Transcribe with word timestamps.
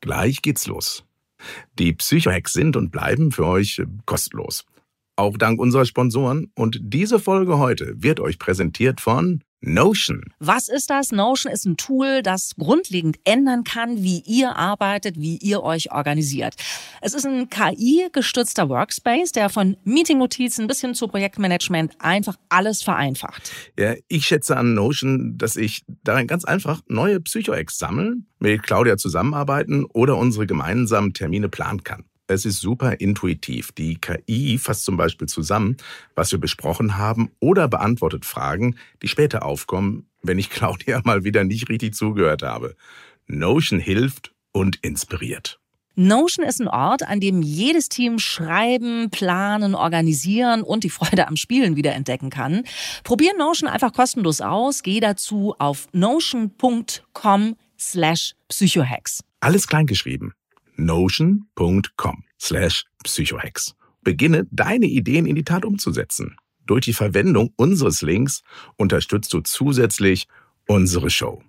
Gleich 0.00 0.42
geht's 0.42 0.66
los. 0.66 1.04
Die 1.78 1.92
Psychohacks 1.92 2.52
sind 2.52 2.76
und 2.76 2.90
bleiben 2.90 3.32
für 3.32 3.46
euch 3.46 3.78
äh, 3.78 3.86
kostenlos. 4.06 4.64
Auch 5.16 5.36
dank 5.36 5.60
unserer 5.60 5.84
Sponsoren 5.84 6.50
und 6.54 6.78
diese 6.82 7.18
Folge 7.18 7.58
heute 7.58 7.94
wird 7.96 8.20
euch 8.20 8.38
präsentiert 8.38 9.00
von 9.00 9.42
Notion. 9.62 10.22
Was 10.38 10.68
ist 10.68 10.88
das? 10.88 11.12
Notion 11.12 11.52
ist 11.52 11.66
ein 11.66 11.76
Tool, 11.76 12.22
das 12.22 12.52
grundlegend 12.58 13.18
ändern 13.24 13.64
kann, 13.64 14.02
wie 14.02 14.22
ihr 14.26 14.56
arbeitet, 14.56 15.20
wie 15.20 15.36
ihr 15.36 15.62
euch 15.62 15.92
organisiert. 15.92 16.54
Es 17.02 17.12
ist 17.12 17.26
ein 17.26 17.50
KI-gestützter 17.50 18.68
Workspace, 18.68 19.32
der 19.32 19.50
von 19.50 19.76
Meeting-Notizen 19.84 20.66
bis 20.66 20.80
hin 20.80 20.94
zu 20.94 21.08
Projektmanagement 21.08 21.94
einfach 21.98 22.36
alles 22.48 22.82
vereinfacht. 22.82 23.52
Ja, 23.78 23.94
ich 24.08 24.26
schätze 24.26 24.56
an 24.56 24.74
Notion, 24.74 25.36
dass 25.36 25.56
ich 25.56 25.82
darin 26.04 26.26
ganz 26.26 26.44
einfach 26.44 26.80
neue 26.88 27.20
Psycho-Hacks 27.20 27.78
sammeln, 27.78 28.26
mit 28.38 28.62
Claudia 28.62 28.96
zusammenarbeiten 28.96 29.84
oder 29.84 30.16
unsere 30.16 30.46
gemeinsamen 30.46 31.12
Termine 31.12 31.50
planen 31.50 31.84
kann. 31.84 32.04
Es 32.30 32.44
ist 32.44 32.60
super 32.60 33.00
intuitiv. 33.00 33.72
Die 33.72 33.96
KI 33.96 34.56
fasst 34.56 34.84
zum 34.84 34.96
Beispiel 34.96 35.26
zusammen, 35.26 35.76
was 36.14 36.30
wir 36.30 36.38
besprochen 36.38 36.96
haben 36.96 37.32
oder 37.40 37.66
beantwortet 37.66 38.24
Fragen, 38.24 38.76
die 39.02 39.08
später 39.08 39.44
aufkommen, 39.44 40.06
wenn 40.22 40.38
ich 40.38 40.48
Claudia 40.50 41.00
mal 41.04 41.24
wieder 41.24 41.42
nicht 41.42 41.68
richtig 41.68 41.94
zugehört 41.94 42.42
habe. 42.42 42.76
Notion 43.26 43.80
hilft 43.80 44.32
und 44.52 44.76
inspiriert. 44.76 45.58
Notion 45.96 46.46
ist 46.46 46.60
ein 46.60 46.68
Ort, 46.68 47.02
an 47.02 47.18
dem 47.18 47.42
jedes 47.42 47.88
Team 47.88 48.20
schreiben, 48.20 49.10
planen, 49.10 49.74
organisieren 49.74 50.62
und 50.62 50.84
die 50.84 50.90
Freude 50.90 51.26
am 51.26 51.34
Spielen 51.34 51.74
wiederentdecken 51.74 52.30
kann. 52.30 52.62
Probier 53.02 53.36
Notion 53.36 53.68
einfach 53.68 53.92
kostenlos 53.92 54.40
aus. 54.40 54.84
Geh 54.84 55.00
dazu 55.00 55.56
auf 55.58 55.88
notion.com 55.92 57.56
slash 57.76 58.34
psychohacks. 58.48 59.24
Alles 59.40 59.66
kleingeschrieben. 59.66 60.32
Notion.com 60.84 62.24
slash 62.38 62.84
psychohacks. 63.04 63.74
Beginne 64.02 64.46
deine 64.50 64.86
Ideen 64.86 65.26
in 65.26 65.36
die 65.36 65.44
Tat 65.44 65.64
umzusetzen. 65.64 66.36
Durch 66.66 66.84
die 66.86 66.92
Verwendung 66.94 67.52
unseres 67.56 68.00
Links 68.02 68.42
unterstützt 68.76 69.32
du 69.32 69.40
zusätzlich 69.40 70.26
unsere 70.66 71.10
Show. 71.10 71.42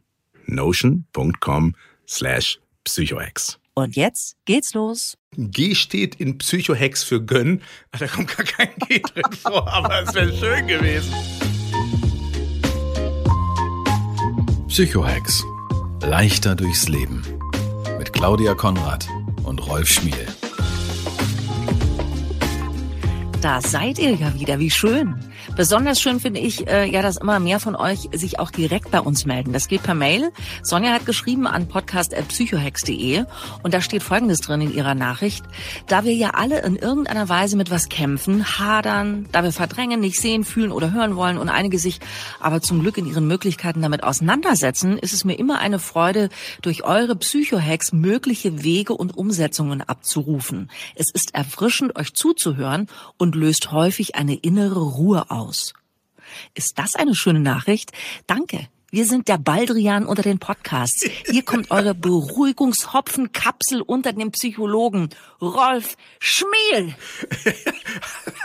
Notion.com 0.48 1.76
slash 2.08 2.60
psychohacks. 2.84 3.58
Und 3.74 3.96
jetzt 3.96 4.36
geht's 4.46 4.74
los. 4.74 5.18
G 5.38 5.76
steht 5.76 6.16
in 6.16 6.38
Psychohex 6.38 7.04
für 7.04 7.24
Gönn. 7.24 7.62
Ah, 7.92 8.00
Da 8.00 8.08
kommt 8.08 8.36
gar 8.36 8.46
kein 8.46 8.70
G 8.88 9.00
drin 9.00 9.24
vor, 9.32 9.66
aber 9.72 10.02
es 10.04 10.14
wäre 10.14 10.36
schön 10.36 10.68
gewesen. 10.68 11.14
Psychohacks. 14.68 15.44
Leichter 16.02 16.56
durchs 16.56 16.88
Leben. 16.90 17.22
Mit 17.98 18.12
Claudia 18.14 18.56
Konrad 18.56 19.08
und 19.44 19.66
Rolf 19.68 19.90
Schmiel. 19.90 20.28
Da 23.42 23.60
seid 23.62 23.98
ihr 23.98 24.16
ja 24.16 24.34
wieder, 24.40 24.60
wie 24.60 24.70
schön. 24.70 25.16
Besonders 25.56 26.00
schön 26.00 26.22
finde 26.22 26.40
ich 26.40 26.68
äh, 26.68 26.86
ja, 26.90 27.02
dass 27.02 27.18
immer 27.18 27.40
mehr 27.40 27.60
von 27.60 27.76
euch 27.76 28.08
sich 28.14 28.40
auch 28.40 28.52
direkt 28.52 28.90
bei 28.90 29.02
uns 29.02 29.26
melden. 29.26 29.52
Das 29.52 29.68
geht 29.68 29.84
per 29.84 29.94
Mail. 29.94 30.32
Sonja 30.64 30.92
hat 30.94 31.06
geschrieben 31.06 31.46
an 31.46 31.68
podcast.psychohex.de 31.68 33.26
und 33.62 33.74
da 33.74 33.82
steht 33.82 34.02
Folgendes 34.02 34.40
drin 34.40 34.62
in 34.62 34.74
ihrer 34.74 34.96
Nachricht. 34.96 35.44
Da 35.88 36.06
wir 36.06 36.16
ja 36.16 36.32
alle 36.32 36.62
in 36.62 36.78
irgendeiner 36.78 37.28
Weise 37.28 37.58
mit 37.58 37.70
was 37.70 37.90
kämpfen, 37.90 38.60
hadern, 38.60 39.28
da 39.34 39.44
wir 39.44 39.52
verdrängen, 39.52 40.00
nicht 40.00 40.20
sehen, 40.22 40.46
fühlen 40.46 40.72
oder 40.72 40.94
hören 40.94 41.18
wollen 41.18 41.38
und 41.38 41.50
einige 41.50 41.80
sich 41.80 42.00
aber 42.40 42.62
zum 42.62 42.80
Glück 42.80 42.98
in 42.98 43.06
ihren 43.06 43.28
Möglichkeiten 43.28 43.82
damit 43.82 44.04
auseinandersetzen, 44.04 44.98
ist 44.98 45.14
es 45.14 45.26
mir 45.26 45.38
immer 45.38 45.60
eine 45.60 45.80
Freude, 45.80 46.30
durch 46.62 46.86
eure 46.86 47.18
Psychohacks 47.18 47.92
mögliche 47.92 48.64
Wege 48.64 48.94
und 48.94 49.18
Umsetzungen 49.18 49.82
abzurufen. 49.82 50.72
Es 50.96 51.12
ist 51.12 51.36
erfrischend, 51.36 51.98
euch 51.98 52.14
zuzuhören 52.14 52.88
und 53.18 53.36
löst 53.36 53.74
häufig 53.74 54.16
eine 54.16 54.36
innere 54.36 54.80
Ruhe 54.80 55.30
aus. 55.30 55.41
Ist 56.54 56.78
das 56.78 56.96
eine 56.96 57.16
schöne 57.16 57.40
Nachricht? 57.40 57.92
Danke. 58.28 58.68
Wir 58.94 59.06
sind 59.06 59.30
der 59.30 59.38
Baldrian 59.38 60.06
unter 60.06 60.22
den 60.22 60.38
Podcasts. 60.38 61.10
Hier 61.26 61.44
kommt 61.44 61.72
eure 61.72 61.96
Beruhigungshopfenkapsel 61.96 63.82
unter 63.82 64.12
den 64.12 64.32
Psychologen. 64.32 65.08
Rolf 65.42 65.96
Schmiel. 66.20 66.94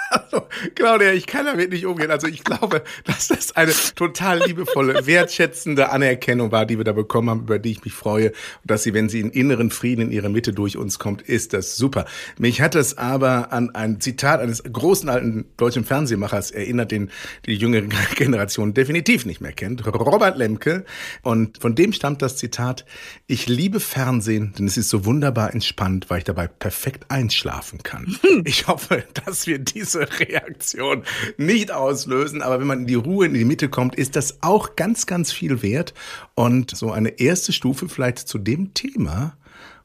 Also, 0.09 0.47
Claudia, 0.77 1.13
ich 1.13 1.27
kann 1.27 1.47
damit 1.47 1.71
nicht 1.71 1.85
umgehen. 1.85 2.13
Also 2.13 2.29
ich 2.29 2.45
glaube, 2.45 2.85
dass 3.05 3.27
das 3.27 3.57
eine 3.57 3.73
total 3.97 4.39
liebevolle, 4.47 5.05
wertschätzende 5.05 5.91
Anerkennung 5.91 6.53
war, 6.53 6.65
die 6.65 6.79
wir 6.79 6.85
da 6.85 6.93
bekommen 6.93 7.29
haben, 7.29 7.41
über 7.41 7.59
die 7.59 7.73
ich 7.73 7.85
mich 7.85 7.93
freue. 7.93 8.29
Und 8.29 8.71
dass 8.71 8.85
sie, 8.85 8.95
wenn 8.95 9.09
sie 9.09 9.19
in 9.19 9.31
inneren 9.31 9.71
Frieden 9.71 10.03
in 10.03 10.13
ihrer 10.13 10.29
Mitte 10.29 10.53
durch 10.53 10.77
uns 10.77 11.01
kommt, 11.01 11.23
ist 11.23 11.53
das 11.53 11.77
super. 11.77 12.07
Mich 12.39 12.61
hat 12.61 12.77
es 12.77 12.97
aber 12.97 13.53
an 13.53 13.75
ein 13.75 14.01
Zitat 14.01 14.41
eines 14.41 14.63
großen 14.63 15.09
alten 15.09 15.47
deutschen 15.57 15.85
Fernsehmachers 15.85 16.53
erinnert, 16.53 16.93
den 16.93 17.11
die 17.45 17.55
jüngere 17.55 17.89
Generation 18.15 18.75
definitiv 18.75 19.27
nicht 19.27 19.41
mehr 19.41 19.53
kennt. 19.53 19.85
Robert 19.87 20.36
Lemke. 20.37 20.85
Und 21.23 21.59
von 21.59 21.75
dem 21.75 21.93
stammt 21.93 22.23
das 22.23 22.37
Zitat, 22.37 22.85
ich 23.27 23.49
liebe 23.49 23.81
Fernsehen, 23.81 24.53
denn 24.59 24.67
es 24.67 24.77
ist 24.77 24.89
so 24.89 25.05
wunderbar 25.05 25.53
entspannt, 25.55 26.09
weil 26.09 26.19
ich 26.19 26.25
dabei 26.25 26.47
perfekt 26.47 27.11
einschlafen 27.11 27.83
kann. 27.83 28.17
Ich 28.45 28.69
hoffe, 28.69 29.03
dass 29.25 29.47
wir 29.47 29.59
diese 29.59 30.07
Reaktion 30.21 31.03
nicht 31.37 31.71
auslösen, 31.73 32.43
aber 32.43 32.61
wenn 32.61 32.67
man 32.67 32.81
in 32.81 32.87
die 32.87 32.95
Ruhe, 32.95 33.27
in 33.27 33.35
die 33.35 33.45
Mitte 33.45 33.69
kommt, 33.69 33.95
ist 33.95 34.15
das 34.15 34.43
auch 34.43 34.77
ganz, 34.77 35.07
ganz 35.07 35.33
viel 35.33 35.63
wert. 35.63 35.95
Und 36.35 36.77
so 36.77 36.93
eine 36.93 37.19
erste 37.19 37.53
Stufe 37.53 37.89
vielleicht 37.89 38.19
zu 38.19 38.39
dem 38.39 38.75
Thema, 38.75 39.37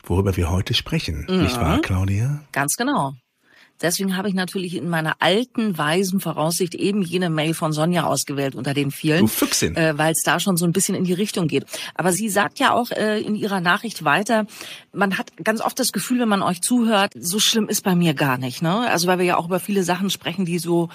worüber 0.04 0.36
wir 0.38 0.52
heute 0.52 0.74
sprechen. 0.74 1.26
Nicht 1.30 1.58
wahr, 1.58 1.80
Claudia? 1.82 2.42
Ganz 2.52 2.76
genau. 2.76 3.14
Deswegen 3.82 4.18
habe 4.18 4.30
ich 4.30 4.34
natürlich 4.34 4.76
in 4.76 4.90
meiner 4.90 5.16
alten, 5.20 5.78
weisen 5.78 6.20
Voraussicht 6.20 6.76
eben 6.76 7.02
jene 7.02 7.30
Mail 7.30 7.54
von 7.54 7.74
Sonja 7.74 8.04
ausgewählt 8.04 8.56
unter 8.56 8.74
den 8.74 8.92
vielen. 8.92 9.22
Du. 9.76 9.82
Äh, 9.82 9.98
Weil 9.98 10.12
es 10.14 10.24
da 10.24 10.40
schon 10.40 10.58
so 10.58 10.66
ein 10.66 10.72
bisschen 10.72 10.96
in 10.96 11.04
die 11.04 11.14
Richtung 11.14 11.48
geht. 11.48 11.66
Aber 11.96 12.12
sie 12.12 12.30
sagt 12.30 12.60
ja 12.60 12.74
auch 12.74 12.92
äh, 12.92 13.22
in 13.22 13.36
ihrer 13.36 13.62
Nachricht 13.62 14.04
weiter, 14.04 14.46
man 14.94 15.18
hat 15.18 15.32
ganz 15.44 15.62
oft 15.62 15.80
das 15.80 15.92
Gefühl, 15.92 16.20
wenn 16.20 16.30
man 16.30 16.42
euch 16.44 16.62
zuhört, 16.62 17.14
so 17.18 17.40
schlimm 17.40 17.68
ist 17.70 17.84
bei 17.84 17.96
mir 17.96 18.14
gar 18.14 18.38
nicht. 18.38 18.62
Ne? 18.62 18.90
Also 18.90 19.08
weil 19.08 19.20
wir 19.20 19.26
ja 19.26 19.38
auch 19.38 19.46
über 19.46 19.60
viele 19.60 19.84
Sachen 19.84 20.10
sprechen, 20.10 20.46
die 20.46 20.60
so 20.60 20.90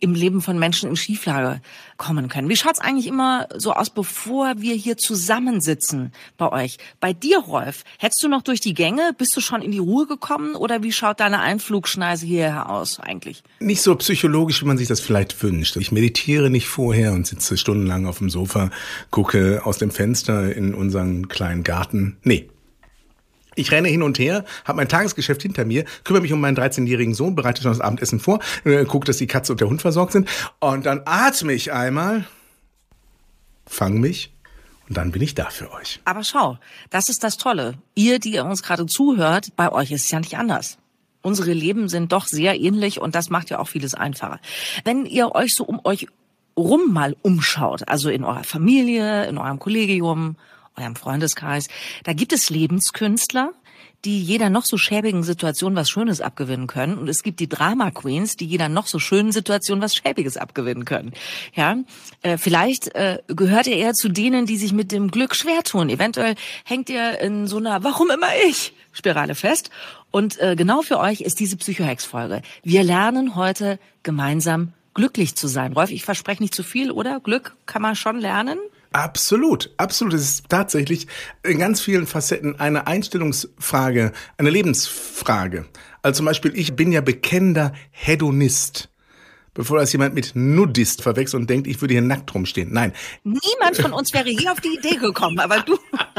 im 0.00 0.14
Leben 0.14 0.40
von 0.40 0.58
Menschen 0.58 0.88
in 0.88 0.96
Schieflage 0.96 1.60
kommen 1.96 2.28
können. 2.28 2.48
Wie 2.48 2.56
schaut's 2.56 2.80
eigentlich 2.80 3.06
immer 3.06 3.48
so 3.56 3.72
aus, 3.72 3.90
bevor 3.90 4.60
wir 4.60 4.74
hier 4.74 4.96
zusammensitzen 4.96 6.12
bei 6.36 6.50
euch? 6.50 6.78
Bei 7.00 7.12
dir, 7.12 7.38
Rolf, 7.38 7.84
hättest 7.98 8.22
du 8.22 8.28
noch 8.28 8.42
durch 8.42 8.60
die 8.60 8.74
Gänge? 8.74 9.14
Bist 9.16 9.36
du 9.36 9.40
schon 9.40 9.62
in 9.62 9.70
die 9.70 9.78
Ruhe 9.78 10.06
gekommen? 10.06 10.54
Oder 10.54 10.82
wie 10.82 10.92
schaut 10.92 11.20
deine 11.20 11.40
Einflugschneise 11.40 12.26
hierher 12.32 12.70
aus 12.70 12.98
eigentlich? 12.98 13.42
Nicht 13.60 13.82
so 13.82 13.94
psychologisch, 13.96 14.62
wie 14.62 14.66
man 14.66 14.78
sich 14.78 14.88
das 14.88 15.00
vielleicht 15.00 15.42
wünscht. 15.42 15.76
Ich 15.76 15.92
meditiere 15.92 16.50
nicht 16.50 16.66
vorher 16.66 17.12
und 17.12 17.26
sitze 17.26 17.56
stundenlang 17.56 18.06
auf 18.06 18.18
dem 18.18 18.30
Sofa, 18.30 18.70
gucke 19.10 19.62
aus 19.64 19.78
dem 19.78 19.90
Fenster 19.90 20.54
in 20.54 20.74
unseren 20.74 21.28
kleinen 21.28 21.62
Garten. 21.62 22.16
Nee. 22.22 22.48
Ich 23.54 23.70
renne 23.70 23.88
hin 23.88 24.02
und 24.02 24.18
her, 24.18 24.46
habe 24.64 24.76
mein 24.76 24.88
Tagesgeschäft 24.88 25.42
hinter 25.42 25.66
mir, 25.66 25.84
kümmere 26.04 26.22
mich 26.22 26.32
um 26.32 26.40
meinen 26.40 26.56
13-jährigen 26.56 27.12
Sohn, 27.12 27.34
bereite 27.34 27.60
schon 27.60 27.72
das 27.72 27.82
Abendessen 27.82 28.18
vor, 28.18 28.40
äh, 28.64 28.86
gucke, 28.86 29.04
dass 29.04 29.18
die 29.18 29.26
Katze 29.26 29.52
und 29.52 29.60
der 29.60 29.68
Hund 29.68 29.82
versorgt 29.82 30.12
sind 30.12 30.26
und 30.58 30.86
dann 30.86 31.02
atme 31.04 31.52
ich 31.52 31.70
einmal, 31.70 32.24
fang 33.66 34.00
mich 34.00 34.32
und 34.88 34.96
dann 34.96 35.12
bin 35.12 35.20
ich 35.20 35.34
da 35.34 35.50
für 35.50 35.70
euch. 35.72 36.00
Aber 36.06 36.24
schau, 36.24 36.58
das 36.88 37.10
ist 37.10 37.24
das 37.24 37.36
Tolle. 37.36 37.74
Ihr, 37.94 38.18
die 38.18 38.32
ihr 38.32 38.44
uns 38.46 38.62
gerade 38.62 38.86
zuhört, 38.86 39.48
bei 39.54 39.70
euch 39.70 39.90
ist 39.90 40.04
es 40.06 40.10
ja 40.10 40.20
nicht 40.20 40.38
anders. 40.38 40.78
Unsere 41.22 41.52
Leben 41.52 41.88
sind 41.88 42.12
doch 42.12 42.26
sehr 42.26 42.60
ähnlich 42.60 43.00
und 43.00 43.14
das 43.14 43.30
macht 43.30 43.50
ja 43.50 43.58
auch 43.58 43.68
vieles 43.68 43.94
einfacher. 43.94 44.40
Wenn 44.84 45.06
ihr 45.06 45.34
euch 45.34 45.54
so 45.54 45.64
um 45.64 45.80
euch 45.84 46.08
rum 46.56 46.92
mal 46.92 47.16
umschaut, 47.22 47.88
also 47.88 48.10
in 48.10 48.24
eurer 48.24 48.44
Familie, 48.44 49.26
in 49.26 49.38
eurem 49.38 49.58
Kollegium, 49.58 50.36
eurem 50.76 50.96
Freundeskreis, 50.96 51.68
da 52.04 52.12
gibt 52.12 52.32
es 52.32 52.50
Lebenskünstler, 52.50 53.52
die 54.04 54.20
jeder 54.20 54.50
noch 54.50 54.64
so 54.64 54.76
schäbigen 54.76 55.22
Situation 55.22 55.76
was 55.76 55.88
Schönes 55.88 56.20
abgewinnen 56.20 56.66
können. 56.66 56.98
Und 56.98 57.08
es 57.08 57.22
gibt 57.22 57.40
die 57.40 57.48
Drama 57.48 57.90
Queens, 57.90 58.36
die 58.36 58.46
jeder 58.46 58.68
noch 58.68 58.86
so 58.86 58.98
schönen 58.98 59.32
Situation 59.32 59.80
was 59.80 59.94
Schäbiges 59.94 60.36
abgewinnen 60.36 60.84
können. 60.84 61.12
Ja, 61.54 61.76
äh, 62.22 62.36
vielleicht 62.36 62.94
äh, 62.94 63.18
gehört 63.28 63.66
ihr 63.66 63.76
eher 63.76 63.92
zu 63.92 64.08
denen, 64.08 64.46
die 64.46 64.56
sich 64.56 64.72
mit 64.72 64.90
dem 64.90 65.10
Glück 65.10 65.36
schwer 65.36 65.62
tun. 65.62 65.88
Eventuell 65.88 66.34
hängt 66.64 66.90
ihr 66.90 67.20
in 67.20 67.46
so 67.46 67.58
einer 67.58 67.84
Warum 67.84 68.10
immer 68.10 68.28
ich 68.48 68.72
Spirale 68.92 69.34
fest. 69.34 69.70
Und 70.10 70.38
äh, 70.40 70.56
genau 70.56 70.82
für 70.82 70.98
euch 70.98 71.22
ist 71.22 71.40
diese 71.40 71.56
Psychohex-Folge. 71.56 72.42
Wir 72.62 72.82
lernen 72.82 73.36
heute 73.36 73.78
gemeinsam 74.02 74.72
glücklich 74.94 75.34
zu 75.36 75.48
sein. 75.48 75.72
Rolf, 75.72 75.90
ich 75.90 76.04
verspreche 76.04 76.42
nicht 76.42 76.54
zu 76.54 76.62
viel, 76.62 76.90
oder? 76.90 77.20
Glück 77.20 77.56
kann 77.66 77.82
man 77.82 77.96
schon 77.96 78.20
lernen. 78.20 78.58
Absolut, 78.92 79.72
absolut. 79.76 80.14
Es 80.14 80.22
ist 80.22 80.48
tatsächlich 80.48 81.06
in 81.42 81.58
ganz 81.58 81.80
vielen 81.80 82.06
Facetten 82.06 82.60
eine 82.60 82.86
Einstellungsfrage, 82.86 84.12
eine 84.36 84.50
Lebensfrage. 84.50 85.66
Also 86.02 86.18
zum 86.18 86.26
Beispiel, 86.26 86.52
ich 86.56 86.76
bin 86.76 86.92
ja 86.92 87.00
bekennender 87.00 87.72
Hedonist 87.90 88.91
bevor 89.54 89.78
das 89.78 89.92
jemand 89.92 90.14
mit 90.14 90.32
Nudist 90.34 91.02
verwechselt 91.02 91.42
und 91.42 91.50
denkt, 91.50 91.66
ich 91.66 91.80
würde 91.80 91.94
hier 91.94 92.02
nackt 92.02 92.34
rumstehen. 92.34 92.72
Nein. 92.72 92.92
Niemand 93.22 93.76
von 93.76 93.92
uns 93.92 94.14
wäre 94.14 94.30
hier 94.30 94.50
auf 94.50 94.60
die 94.60 94.78
Idee 94.78 94.96
gekommen, 94.96 95.38
aber 95.38 95.60
du, 95.60 95.76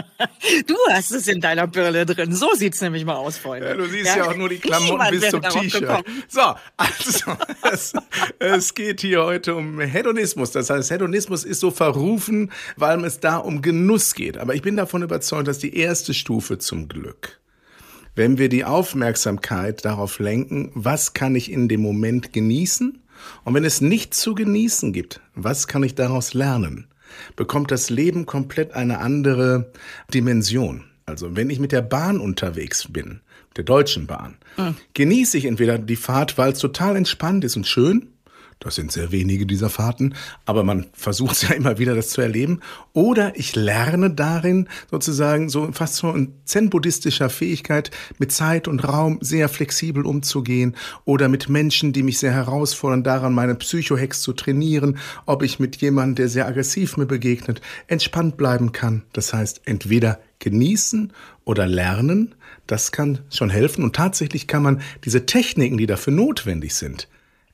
du 0.67 0.75
hast 0.91 1.11
es 1.11 1.27
in 1.27 1.41
deiner 1.41 1.65
Birne 1.65 2.05
drin. 2.05 2.33
So 2.33 2.53
sieht's 2.53 2.79
nämlich 2.81 3.05
mal 3.05 3.15
aus, 3.15 3.37
Freunde. 3.37 3.69
Ja, 3.69 3.73
du 3.73 3.85
siehst 3.85 4.05
ja, 4.05 4.17
ja 4.17 4.29
auch 4.29 4.37
nur 4.37 4.49
die 4.49 4.59
Klamotten 4.59 5.19
bis 5.19 5.29
zum 5.29 5.41
T-Shirt. 5.41 6.05
So, 6.27 6.41
also, 6.77 7.31
es, 7.71 7.93
es 8.37 8.73
geht 8.75 9.01
hier 9.01 9.23
heute 9.23 9.55
um 9.55 9.79
Hedonismus. 9.79 10.51
Das 10.51 10.69
heißt, 10.69 10.91
Hedonismus 10.91 11.43
ist 11.43 11.59
so 11.59 11.71
verrufen, 11.71 12.51
weil 12.77 13.03
es 13.03 13.19
da 13.19 13.37
um 13.37 13.61
Genuss 13.63 14.13
geht. 14.13 14.37
Aber 14.37 14.53
ich 14.53 14.61
bin 14.61 14.77
davon 14.77 15.01
überzeugt, 15.01 15.47
dass 15.47 15.57
die 15.57 15.75
erste 15.75 16.13
Stufe 16.13 16.59
zum 16.59 16.87
Glück 16.87 17.39
wenn 18.15 18.37
wir 18.37 18.47
die 18.47 18.63
Aufmerksamkeit 18.63 19.85
darauf 19.85 20.19
lenken, 20.19 20.69
was 20.75 21.13
kann 21.13 21.33
ich 21.33 21.51
in 21.51 21.67
dem 21.67 21.81
Moment 21.81 22.31
genießen 22.31 23.02
und 23.43 23.53
wenn 23.53 23.65
es 23.65 23.81
nichts 23.81 24.19
zu 24.19 24.35
genießen 24.35 24.93
gibt, 24.93 25.21
was 25.35 25.67
kann 25.67 25.83
ich 25.83 25.95
daraus 25.95 26.33
lernen? 26.33 26.87
Bekommt 27.35 27.71
das 27.71 27.89
Leben 27.89 28.25
komplett 28.25 28.73
eine 28.73 28.99
andere 28.99 29.71
Dimension. 30.13 30.85
Also 31.05 31.35
wenn 31.35 31.49
ich 31.49 31.59
mit 31.59 31.71
der 31.71 31.81
Bahn 31.81 32.19
unterwegs 32.19 32.87
bin, 32.91 33.21
der 33.55 33.63
Deutschen 33.63 34.07
Bahn, 34.07 34.35
mhm. 34.57 34.75
genieße 34.93 35.37
ich 35.37 35.45
entweder 35.45 35.77
die 35.77 35.95
Fahrt, 35.95 36.37
weil 36.37 36.53
es 36.53 36.59
total 36.59 36.95
entspannt 36.95 37.43
ist 37.43 37.55
und 37.55 37.67
schön, 37.67 38.12
das 38.59 38.75
sind 38.75 38.91
sehr 38.91 39.11
wenige 39.11 39.45
dieser 39.45 39.69
Fahrten, 39.69 40.15
aber 40.45 40.63
man 40.63 40.87
versucht 40.93 41.43
ja 41.43 41.55
immer 41.55 41.77
wieder, 41.77 41.95
das 41.95 42.09
zu 42.09 42.21
erleben. 42.21 42.61
Oder 42.93 43.37
ich 43.37 43.55
lerne 43.55 44.11
darin 44.11 44.67
sozusagen 44.89 45.49
so 45.49 45.71
fast 45.71 45.95
so 45.95 46.11
in 46.11 46.33
zen-buddhistischer 46.45 47.29
Fähigkeit, 47.29 47.91
mit 48.19 48.31
Zeit 48.31 48.67
und 48.67 48.79
Raum 48.79 49.17
sehr 49.21 49.49
flexibel 49.49 50.05
umzugehen 50.05 50.75
oder 51.05 51.29
mit 51.29 51.49
Menschen, 51.49 51.93
die 51.93 52.03
mich 52.03 52.19
sehr 52.19 52.31
herausfordern, 52.31 53.03
daran 53.03 53.33
meine 53.33 53.55
Psychohex 53.55 54.21
zu 54.21 54.33
trainieren, 54.33 54.97
ob 55.25 55.43
ich 55.43 55.59
mit 55.59 55.77
jemandem, 55.77 56.15
der 56.15 56.29
sehr 56.29 56.47
aggressiv 56.47 56.97
mir 56.97 57.05
begegnet, 57.05 57.61
entspannt 57.87 58.37
bleiben 58.37 58.71
kann. 58.71 59.03
Das 59.13 59.33
heißt, 59.33 59.61
entweder 59.65 60.19
genießen 60.39 61.13
oder 61.45 61.67
lernen, 61.67 62.35
das 62.67 62.91
kann 62.91 63.19
schon 63.29 63.49
helfen 63.49 63.83
und 63.83 63.95
tatsächlich 63.95 64.47
kann 64.47 64.63
man 64.63 64.81
diese 65.05 65.25
Techniken, 65.25 65.77
die 65.77 65.85
dafür 65.85 66.13
notwendig 66.13 66.75
sind, 66.75 67.07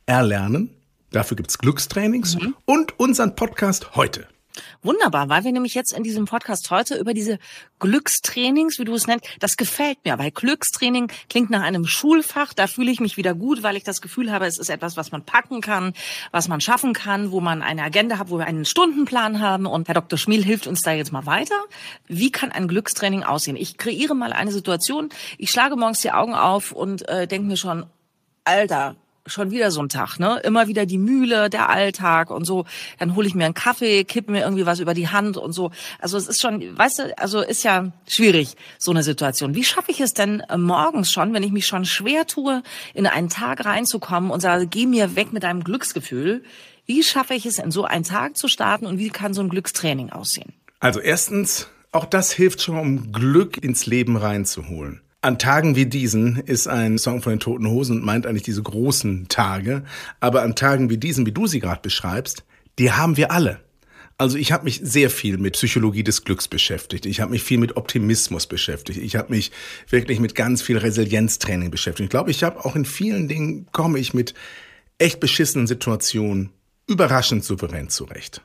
erlernen 0.06 0.72
Dafür 1.12 1.38
gibt's 1.38 1.58
Glückstrainings 1.58 2.36
mhm. 2.36 2.56
und 2.66 3.00
unseren 3.00 3.36
Podcast 3.36 3.96
heute. 3.96 4.28
Wunderbar, 4.82 5.30
weil 5.30 5.44
wir 5.44 5.52
nämlich 5.52 5.74
jetzt 5.74 5.94
in 5.94 6.04
diesem 6.04 6.26
Podcast 6.26 6.70
heute 6.72 6.96
über 6.98 7.14
diese 7.14 7.40
Glückstrainings, 7.80 8.80
wie 8.80 8.84
du 8.84 8.94
es 8.94 9.08
nennst, 9.08 9.26
das 9.40 9.58
gefällt 9.58 9.98
mir, 10.04 10.18
weil 10.20 10.32
Glückstraining 10.32 11.12
klingt 11.30 11.50
nach 11.50 11.62
einem 11.62 11.86
Schulfach, 11.86 12.54
da 12.54 12.68
fühle 12.68 12.92
ich 12.92 13.00
mich 13.00 13.16
wieder 13.16 13.36
gut, 13.36 13.64
weil 13.64 13.78
ich 13.78 13.84
das 13.84 14.02
Gefühl 14.02 14.32
habe, 14.32 14.46
es 14.46 14.58
ist 14.58 14.70
etwas, 14.70 14.98
was 14.98 15.12
man 15.12 15.24
packen 15.24 15.62
kann, 15.62 15.94
was 16.32 16.48
man 16.48 16.62
schaffen 16.62 16.94
kann, 16.94 17.32
wo 17.32 17.40
man 17.40 17.62
eine 17.62 17.84
Agenda 17.84 18.18
hat, 18.18 18.30
wo 18.30 18.38
wir 18.38 18.46
einen 18.46 18.66
Stundenplan 18.66 19.40
haben 19.40 19.66
und 19.66 19.88
Herr 19.88 19.96
Dr. 19.96 20.18
Schmiel 20.18 20.44
hilft 20.44 20.68
uns 20.68 20.82
da 20.82 20.92
jetzt 20.92 21.12
mal 21.12 21.26
weiter. 21.26 21.56
Wie 22.08 22.32
kann 22.32 22.52
ein 22.52 22.68
Glückstraining 22.68 23.24
aussehen? 23.24 23.56
Ich 23.56 23.78
kreiere 23.78 24.16
mal 24.16 24.34
eine 24.34 24.52
Situation, 24.52 25.10
ich 25.38 25.52
schlage 25.52 25.76
morgens 25.76 26.02
die 26.02 26.12
Augen 26.12 26.34
auf 26.34 26.72
und 26.72 27.08
äh, 27.08 27.28
denke 27.28 27.48
mir 27.48 27.58
schon, 27.58 27.86
Alter, 28.44 28.96
schon 29.30 29.52
wieder 29.52 29.72
so 29.72 29.82
ein 29.82 29.90
Tag, 29.90 30.20
ne? 30.20 30.40
Immer 30.44 30.68
wieder 30.68 30.86
die 30.86 30.98
Mühle, 30.98 31.50
der 31.50 31.70
Alltag 31.70 32.32
und 32.32 32.46
so. 32.46 32.66
Dann 32.98 33.16
hole 33.16 33.28
ich 33.28 33.36
mir 33.36 33.46
einen 33.46 33.54
Kaffee, 33.54 34.04
kipp 34.04 34.30
mir 34.30 34.42
irgendwie 34.42 34.66
was 34.66 34.80
über 34.80 34.94
die 34.94 35.08
Hand 35.08 35.38
und 35.38 35.54
so. 35.54 35.72
Also 36.00 36.18
es 36.18 36.28
ist 36.28 36.42
schon, 36.42 36.78
weißt 36.78 37.00
du, 37.00 37.18
also 37.18 37.42
ist 37.42 37.64
ja 37.64 37.92
schwierig, 38.08 38.56
so 38.78 38.92
eine 38.92 39.04
Situation. 39.04 39.56
Wie 39.56 39.64
schaffe 39.64 39.92
ich 39.92 40.02
es 40.02 40.14
denn 40.14 40.42
äh, 40.42 40.58
morgens 40.58 41.12
schon, 41.12 41.34
wenn 41.34 41.44
ich 41.44 41.52
mich 41.52 41.66
schon 41.66 41.86
schwer 41.86 42.28
tue, 42.28 42.64
in 42.94 43.08
einen 43.08 43.30
Tag 43.30 43.66
reinzukommen 43.66 44.32
und 44.32 44.42
sage, 44.42 44.68
geh 44.68 44.86
mir 44.86 45.16
weg 45.16 45.34
mit 45.34 45.44
deinem 45.44 45.64
Glücksgefühl? 45.64 46.44
Wie 46.86 47.04
schaffe 47.04 47.36
ich 47.36 47.46
es, 47.46 47.60
in 47.60 47.72
so 47.72 47.84
einen 47.84 48.04
Tag 48.04 48.36
zu 48.36 48.48
starten 48.48 48.86
und 48.86 48.98
wie 48.98 49.10
kann 49.10 49.34
so 49.34 49.42
ein 49.42 49.50
Glückstraining 49.50 50.10
aussehen? 50.10 50.54
Also 50.80 51.00
erstens, 51.00 51.68
auch 51.92 52.06
das 52.06 52.32
hilft 52.32 52.62
schon, 52.62 52.80
um 52.80 53.12
Glück 53.12 53.64
ins 53.64 53.86
Leben 53.86 54.18
reinzuholen. 54.18 55.02
An 55.22 55.38
Tagen 55.38 55.76
wie 55.76 55.86
diesen 55.86 56.38
ist 56.38 56.68
ein 56.68 56.98
Song 56.98 57.22
von 57.22 57.34
den 57.34 57.42
Toten 57.42 57.68
Hosen 57.68 57.98
und 57.98 58.06
meint 58.06 58.26
eigentlich 58.26 58.44
diese 58.44 58.64
großen 58.64 59.28
Tage. 59.28 59.84
Aber 60.22 60.44
an 60.44 60.56
Tagen 60.56 60.90
wie 60.90 60.98
diesen, 60.98 61.26
wie 61.26 61.34
du 61.34 61.46
sie 61.46 61.60
gerade 61.60 61.82
beschreibst, 61.82 62.46
die 62.80 62.94
haben 62.94 63.18
wir 63.18 63.30
alle. 63.32 63.60
Also 64.18 64.38
ich 64.38 64.54
habe 64.54 64.64
mich 64.64 64.80
sehr 64.82 65.10
viel 65.10 65.38
mit 65.38 65.54
Psychologie 65.54 66.04
des 66.04 66.24
Glücks 66.24 66.48
beschäftigt. 66.48 67.06
Ich 67.06 67.20
habe 67.20 67.32
mich 67.32 67.44
viel 67.44 67.58
mit 67.58 67.76
Optimismus 67.76 68.48
beschäftigt. 68.48 69.00
Ich 69.00 69.18
habe 69.18 69.34
mich 69.34 69.52
wirklich 69.90 70.22
mit 70.22 70.36
ganz 70.36 70.62
viel 70.62 70.78
Resilienztraining 70.78 71.70
beschäftigt. 71.70 72.06
Ich 72.06 72.12
glaube, 72.12 72.32
ich 72.32 72.44
habe 72.44 72.64
auch 72.64 72.78
in 72.78 72.86
vielen 72.86 73.28
Dingen 73.28 73.68
komme 73.74 74.00
ich 74.00 74.14
mit 74.14 74.34
echt 75.00 75.20
beschissenen 75.20 75.68
Situationen 75.68 76.52
überraschend 76.88 77.44
souverän 77.44 77.90
zurecht 77.90 78.42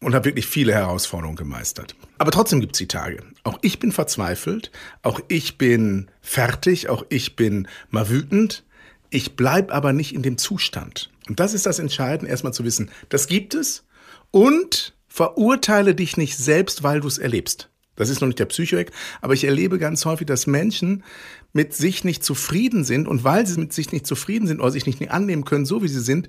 und 0.00 0.14
habe 0.14 0.26
wirklich 0.26 0.46
viele 0.46 0.74
Herausforderungen 0.74 1.36
gemeistert. 1.36 1.96
Aber 2.18 2.30
trotzdem 2.30 2.60
gibt's 2.60 2.78
die 2.78 2.88
Tage. 2.88 3.22
Auch 3.44 3.58
ich 3.62 3.78
bin 3.78 3.92
verzweifelt, 3.92 4.70
auch 5.02 5.20
ich 5.28 5.58
bin 5.58 6.10
fertig, 6.20 6.88
auch 6.88 7.04
ich 7.08 7.36
bin 7.36 7.68
mal 7.90 8.08
wütend. 8.08 8.64
Ich 9.10 9.36
bleib 9.36 9.72
aber 9.72 9.92
nicht 9.92 10.14
in 10.14 10.22
dem 10.22 10.36
Zustand. 10.36 11.10
Und 11.28 11.40
das 11.40 11.54
ist 11.54 11.66
das 11.66 11.78
Entscheidende, 11.78 12.30
erstmal 12.30 12.52
zu 12.52 12.64
wissen, 12.64 12.90
das 13.08 13.26
gibt 13.26 13.54
es 13.54 13.84
und 14.30 14.94
verurteile 15.08 15.94
dich 15.94 16.16
nicht 16.16 16.36
selbst, 16.36 16.82
weil 16.82 17.00
du 17.00 17.08
es 17.08 17.18
erlebst. 17.18 17.70
Das 17.96 18.10
ist 18.10 18.20
noch 18.20 18.28
nicht 18.28 18.38
der 18.38 18.44
Psychoeck, 18.44 18.92
aber 19.22 19.32
ich 19.32 19.44
erlebe 19.44 19.78
ganz 19.78 20.04
häufig, 20.04 20.26
dass 20.26 20.46
Menschen 20.46 21.02
mit 21.54 21.72
sich 21.72 22.04
nicht 22.04 22.22
zufrieden 22.22 22.84
sind 22.84 23.08
und 23.08 23.24
weil 23.24 23.46
sie 23.46 23.58
mit 23.58 23.72
sich 23.72 23.90
nicht 23.90 24.06
zufrieden 24.06 24.46
sind 24.46 24.60
oder 24.60 24.70
sich 24.70 24.84
nicht 24.84 25.10
annehmen 25.10 25.46
können, 25.46 25.64
so 25.64 25.82
wie 25.82 25.88
sie 25.88 26.02
sind, 26.02 26.28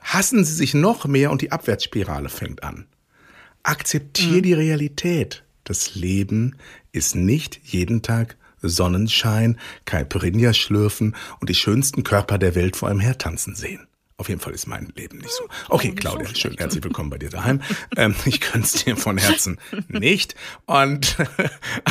hassen 0.00 0.44
sie 0.44 0.54
sich 0.54 0.72
noch 0.72 1.06
mehr 1.06 1.32
und 1.32 1.42
die 1.42 1.50
Abwärtsspirale 1.50 2.28
fängt 2.28 2.62
an. 2.62 2.86
Akzeptier 3.62 4.38
mhm. 4.38 4.42
die 4.42 4.52
Realität. 4.52 5.44
Das 5.64 5.94
Leben 5.94 6.56
ist 6.92 7.14
nicht 7.14 7.60
jeden 7.64 8.02
Tag 8.02 8.36
Sonnenschein, 8.62 9.58
Caipirinha 9.84 10.52
schlürfen 10.52 11.16
und 11.40 11.48
die 11.48 11.54
schönsten 11.54 12.02
Körper 12.02 12.38
der 12.38 12.54
Welt 12.54 12.76
vor 12.76 12.88
einem 12.88 13.00
hertanzen 13.00 13.54
sehen. 13.54 13.86
Auf 14.16 14.28
jeden 14.28 14.40
Fall 14.40 14.52
ist 14.52 14.66
mein 14.66 14.92
Leben 14.96 15.18
nicht 15.18 15.30
so. 15.30 15.44
Okay, 15.70 15.92
Claudia, 15.92 16.28
schön, 16.34 16.54
herzlich 16.58 16.84
willkommen 16.84 17.08
bei 17.08 17.16
dir 17.16 17.30
daheim. 17.30 17.62
Ähm, 17.96 18.14
ich 18.26 18.40
könnte 18.40 18.66
es 18.66 18.84
dir 18.84 18.96
von 18.96 19.18
Herzen 19.18 19.58
nicht. 19.88 20.34
Und 20.66 21.16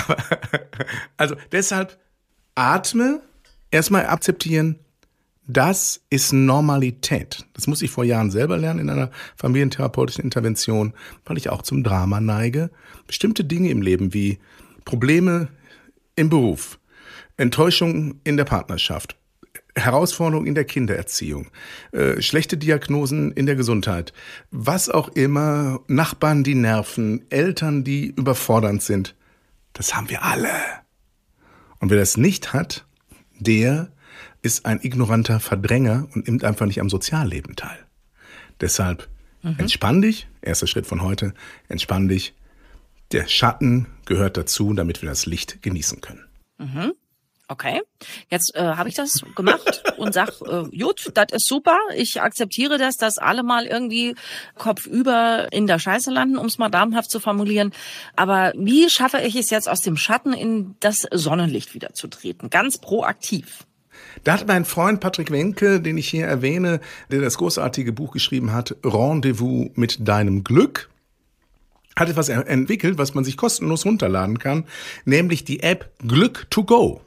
also 1.18 1.36
deshalb 1.52 2.00
atme, 2.56 3.22
erstmal 3.72 4.06
akzeptieren, 4.06 4.80
das 5.52 6.06
ist 6.12 6.32
Normalität. 6.32 7.48
Das 7.54 7.66
muss 7.66 7.82
ich 7.82 7.90
vor 7.90 8.04
Jahren 8.04 8.30
selber 8.30 8.56
lernen 8.56 8.82
in 8.82 8.90
einer 8.92 9.10
familientherapeutischen 9.36 10.24
Intervention, 10.24 10.94
weil 11.26 11.38
ich 11.38 11.50
auch 11.50 11.64
zum 11.64 11.84
Drama 11.84 12.22
neige. 12.22 12.70
Bestimmte 13.08 13.44
Dinge 13.44 13.72
im 13.72 13.82
Leben 13.82 14.14
wie 14.14 14.38
Probleme 14.86 15.48
im 16.16 16.30
Beruf, 16.30 16.80
Enttäuschung 17.36 18.20
in 18.24 18.38
der 18.38 18.46
Partnerschaft, 18.46 19.18
Herausforderungen 19.76 20.46
in 20.46 20.54
der 20.54 20.66
Kindererziehung, 20.66 21.48
äh, 21.94 22.22
schlechte 22.22 22.56
Diagnosen 22.56 23.32
in 23.32 23.48
der 23.48 23.56
Gesundheit, 23.56 24.14
was 24.52 24.88
auch 24.88 25.10
immer, 25.10 25.80
Nachbarn, 25.88 26.44
die 26.44 26.56
nerven, 26.56 27.26
Eltern, 27.32 27.84
die 27.84 28.06
überfordernd 28.06 28.84
sind, 28.84 29.16
das 29.74 29.96
haben 29.96 30.12
wir 30.12 30.22
alle. 30.22 30.52
Und 31.80 31.90
wer 31.90 31.98
das 31.98 32.18
nicht 32.18 32.54
hat, 32.54 32.86
der 33.40 33.92
ist 34.42 34.66
ein 34.66 34.80
ignoranter 34.82 35.40
Verdränger 35.40 36.08
und 36.14 36.28
nimmt 36.28 36.44
einfach 36.44 36.66
nicht 36.66 36.82
am 36.82 36.90
Sozialleben 36.90 37.56
teil. 37.56 37.78
Deshalb 38.62 39.08
mhm. 39.42 39.56
entspann 39.58 40.02
dich, 40.02 40.28
erster 40.42 40.68
Schritt 40.68 40.86
von 40.86 41.02
heute, 41.02 41.34
entspann 41.68 42.08
dich. 42.08 42.34
Der 43.12 43.28
Schatten 43.28 43.88
gehört 44.06 44.38
dazu, 44.38 44.74
damit 44.74 45.02
wir 45.02 45.10
das 45.10 45.26
Licht 45.26 45.62
genießen 45.62 46.02
können. 46.02 46.26
Mhm. 46.58 46.94
Okay, 47.52 47.82
jetzt 48.30 48.56
äh, 48.56 48.62
habe 48.62 48.90
ich 48.90 48.96
das 48.96 49.24
gemacht 49.36 49.82
und 49.98 50.14
sag, 50.14 50.30
äh, 50.42 50.66
gut, 50.78 51.10
das 51.16 51.26
ist 51.32 51.48
super. 51.48 51.80
Ich 51.96 52.22
akzeptiere 52.22 52.78
das, 52.78 52.96
dass 52.96 53.18
alle 53.18 53.42
mal 53.42 53.66
irgendwie 53.66 54.14
kopfüber 54.56 55.48
in 55.52 55.66
der 55.66 55.80
Scheiße 55.80 56.12
landen, 56.12 56.38
um 56.38 56.46
es 56.46 56.60
mal 56.60 56.70
damenhaft 56.70 57.10
zu 57.10 57.20
formulieren. 57.20 57.74
Aber 58.16 58.54
wie 58.56 58.88
schaffe 58.88 59.22
ich 59.22 59.36
es 59.36 59.50
jetzt 59.50 59.68
aus 59.68 59.82
dem 59.82 59.98
Schatten 59.98 60.32
in 60.32 60.76
das 60.80 61.08
Sonnenlicht 61.10 61.74
wieder 61.74 61.96
zu 61.96 62.08
treten? 62.08 62.52
Ganz 62.52 62.78
proaktiv. 62.78 63.66
Da 64.24 64.34
hat 64.34 64.48
mein 64.48 64.66
Freund 64.66 65.00
Patrick 65.00 65.32
Wenke, 65.32 65.82
den 65.82 65.98
ich 65.98 66.10
hier 66.10 66.26
erwähne, 66.26 66.80
der 67.12 67.22
das 67.22 67.38
großartige 67.38 67.94
Buch 67.94 68.12
geschrieben 68.12 68.52
hat, 68.52 68.76
Rendezvous 68.84 69.70
mit 69.76 70.08
deinem 70.08 70.44
Glück, 70.44 70.90
hat 71.96 72.10
etwas 72.10 72.30
entwickelt, 72.30 72.98
was 72.98 73.14
man 73.14 73.24
sich 73.24 73.38
kostenlos 73.38 73.86
runterladen 73.86 74.40
kann, 74.40 74.66
nämlich 75.06 75.44
die 75.44 75.62
App 75.62 75.92
Glück 76.00 76.48
to 76.50 76.64
Go. 76.64 77.02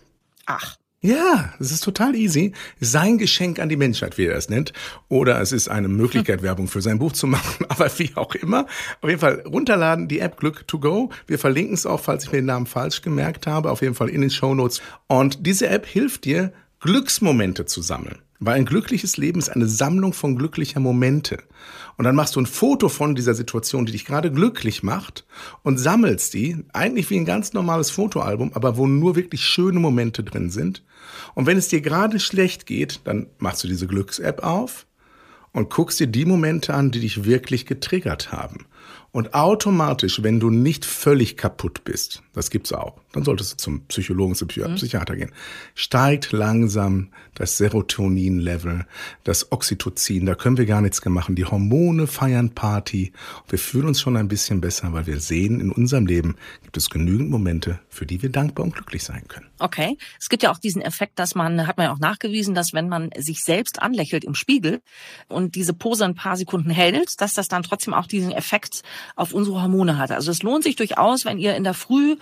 Ach. 0.46 0.76
Ja, 1.04 1.52
es 1.58 1.72
ist 1.72 1.82
total 1.82 2.14
easy. 2.14 2.52
Sein 2.78 3.18
Geschenk 3.18 3.58
an 3.58 3.68
die 3.68 3.76
Menschheit, 3.76 4.18
wie 4.18 4.26
er 4.26 4.36
es 4.36 4.48
nennt. 4.48 4.72
Oder 5.08 5.40
es 5.40 5.50
ist 5.50 5.66
eine 5.66 5.88
Möglichkeit. 5.88 6.42
Werbung 6.44 6.68
für 6.68 6.80
sein 6.80 7.00
Buch 7.00 7.10
zu 7.10 7.26
machen. 7.26 7.66
Aber 7.68 7.90
wie 7.98 8.12
auch 8.14 8.36
immer. 8.36 8.66
Auf 9.00 9.08
jeden 9.08 9.20
Fall 9.20 9.40
runterladen 9.40 10.06
die 10.06 10.20
App 10.20 10.36
Glück 10.36 10.68
to 10.68 10.78
Go. 10.78 11.10
Wir 11.26 11.40
verlinken 11.40 11.74
es 11.74 11.86
auch, 11.86 11.98
falls 11.98 12.24
ich 12.24 12.30
mir 12.30 12.38
den 12.38 12.46
Namen 12.46 12.66
falsch 12.66 13.02
gemerkt 13.02 13.48
habe. 13.48 13.72
Auf 13.72 13.82
jeden 13.82 13.96
Fall 13.96 14.10
in 14.10 14.20
den 14.20 14.30
Show 14.30 14.54
Notes. 14.54 14.80
Und 15.08 15.44
diese 15.44 15.68
App 15.68 15.86
hilft 15.86 16.24
dir, 16.24 16.52
Glücksmomente 16.82 17.64
zu 17.64 17.80
sammeln. 17.80 18.18
Weil 18.40 18.56
ein 18.56 18.64
glückliches 18.64 19.16
Leben 19.16 19.38
ist 19.38 19.50
eine 19.50 19.68
Sammlung 19.68 20.12
von 20.12 20.36
glücklicher 20.36 20.80
Momente. 20.80 21.38
Und 21.96 22.04
dann 22.04 22.16
machst 22.16 22.34
du 22.34 22.40
ein 22.40 22.46
Foto 22.46 22.88
von 22.88 23.14
dieser 23.14 23.34
Situation, 23.34 23.86
die 23.86 23.92
dich 23.92 24.04
gerade 24.04 24.32
glücklich 24.32 24.82
macht 24.82 25.24
und 25.62 25.78
sammelst 25.78 26.34
die, 26.34 26.64
eigentlich 26.72 27.08
wie 27.08 27.18
ein 27.18 27.24
ganz 27.24 27.52
normales 27.52 27.92
Fotoalbum, 27.92 28.52
aber 28.54 28.76
wo 28.76 28.88
nur 28.88 29.14
wirklich 29.14 29.44
schöne 29.44 29.78
Momente 29.78 30.24
drin 30.24 30.50
sind. 30.50 30.82
Und 31.34 31.46
wenn 31.46 31.56
es 31.56 31.68
dir 31.68 31.82
gerade 31.82 32.18
schlecht 32.18 32.66
geht, 32.66 33.02
dann 33.04 33.28
machst 33.38 33.62
du 33.62 33.68
diese 33.68 33.86
Glücks-App 33.86 34.42
auf 34.42 34.86
und 35.52 35.70
guckst 35.70 36.00
dir 36.00 36.08
die 36.08 36.24
Momente 36.24 36.74
an, 36.74 36.90
die 36.90 36.98
dich 36.98 37.24
wirklich 37.24 37.64
getriggert 37.64 38.32
haben. 38.32 38.66
Und 39.14 39.34
automatisch, 39.34 40.22
wenn 40.22 40.40
du 40.40 40.48
nicht 40.48 40.86
völlig 40.86 41.36
kaputt 41.36 41.84
bist, 41.84 42.22
das 42.32 42.48
gibt's 42.48 42.72
auch, 42.72 42.98
dann 43.12 43.24
solltest 43.24 43.52
du 43.52 43.56
zum 43.58 43.84
Psychologen, 43.84 44.34
zum 44.34 44.48
mhm. 44.48 44.76
Psychiater 44.76 45.16
gehen, 45.16 45.32
steigt 45.74 46.32
langsam 46.32 47.10
das 47.34 47.58
Serotonin-Level, 47.58 48.86
das 49.24 49.52
Oxytocin, 49.52 50.24
da 50.24 50.34
können 50.34 50.56
wir 50.56 50.64
gar 50.64 50.80
nichts 50.80 51.04
mehr 51.04 51.12
machen. 51.12 51.34
Die 51.34 51.44
Hormone 51.44 52.06
feiern 52.06 52.54
Party. 52.54 53.12
Wir 53.48 53.58
fühlen 53.58 53.88
uns 53.88 54.00
schon 54.00 54.16
ein 54.16 54.28
bisschen 54.28 54.62
besser, 54.62 54.94
weil 54.94 55.06
wir 55.06 55.20
sehen, 55.20 55.60
in 55.60 55.72
unserem 55.72 56.06
Leben 56.06 56.36
gibt 56.62 56.78
es 56.78 56.88
genügend 56.88 57.28
Momente, 57.28 57.80
für 57.90 58.06
die 58.06 58.22
wir 58.22 58.30
dankbar 58.30 58.64
und 58.64 58.74
glücklich 58.74 59.04
sein 59.04 59.28
können. 59.28 59.46
Okay. 59.58 59.98
Es 60.18 60.30
gibt 60.30 60.42
ja 60.42 60.50
auch 60.50 60.58
diesen 60.58 60.80
Effekt, 60.80 61.18
dass 61.18 61.34
man, 61.34 61.66
hat 61.66 61.76
man 61.76 61.84
ja 61.84 61.92
auch 61.92 61.98
nachgewiesen, 61.98 62.54
dass 62.54 62.72
wenn 62.72 62.88
man 62.88 63.10
sich 63.18 63.40
selbst 63.40 63.82
anlächelt 63.82 64.24
im 64.24 64.34
Spiegel 64.34 64.80
und 65.28 65.54
diese 65.54 65.74
Pose 65.74 66.06
ein 66.06 66.14
paar 66.14 66.36
Sekunden 66.36 66.70
hält, 66.70 67.20
dass 67.20 67.34
das 67.34 67.48
dann 67.48 67.62
trotzdem 67.62 67.92
auch 67.92 68.06
diesen 68.06 68.32
Effekt 68.32 68.82
auf 69.16 69.32
unsere 69.32 69.62
Hormone 69.62 69.98
hat. 69.98 70.10
Also 70.10 70.30
es 70.30 70.42
lohnt 70.42 70.64
sich 70.64 70.76
durchaus, 70.76 71.24
wenn 71.24 71.38
ihr 71.38 71.56
in 71.56 71.64
der 71.64 71.74
Früh 71.74 72.16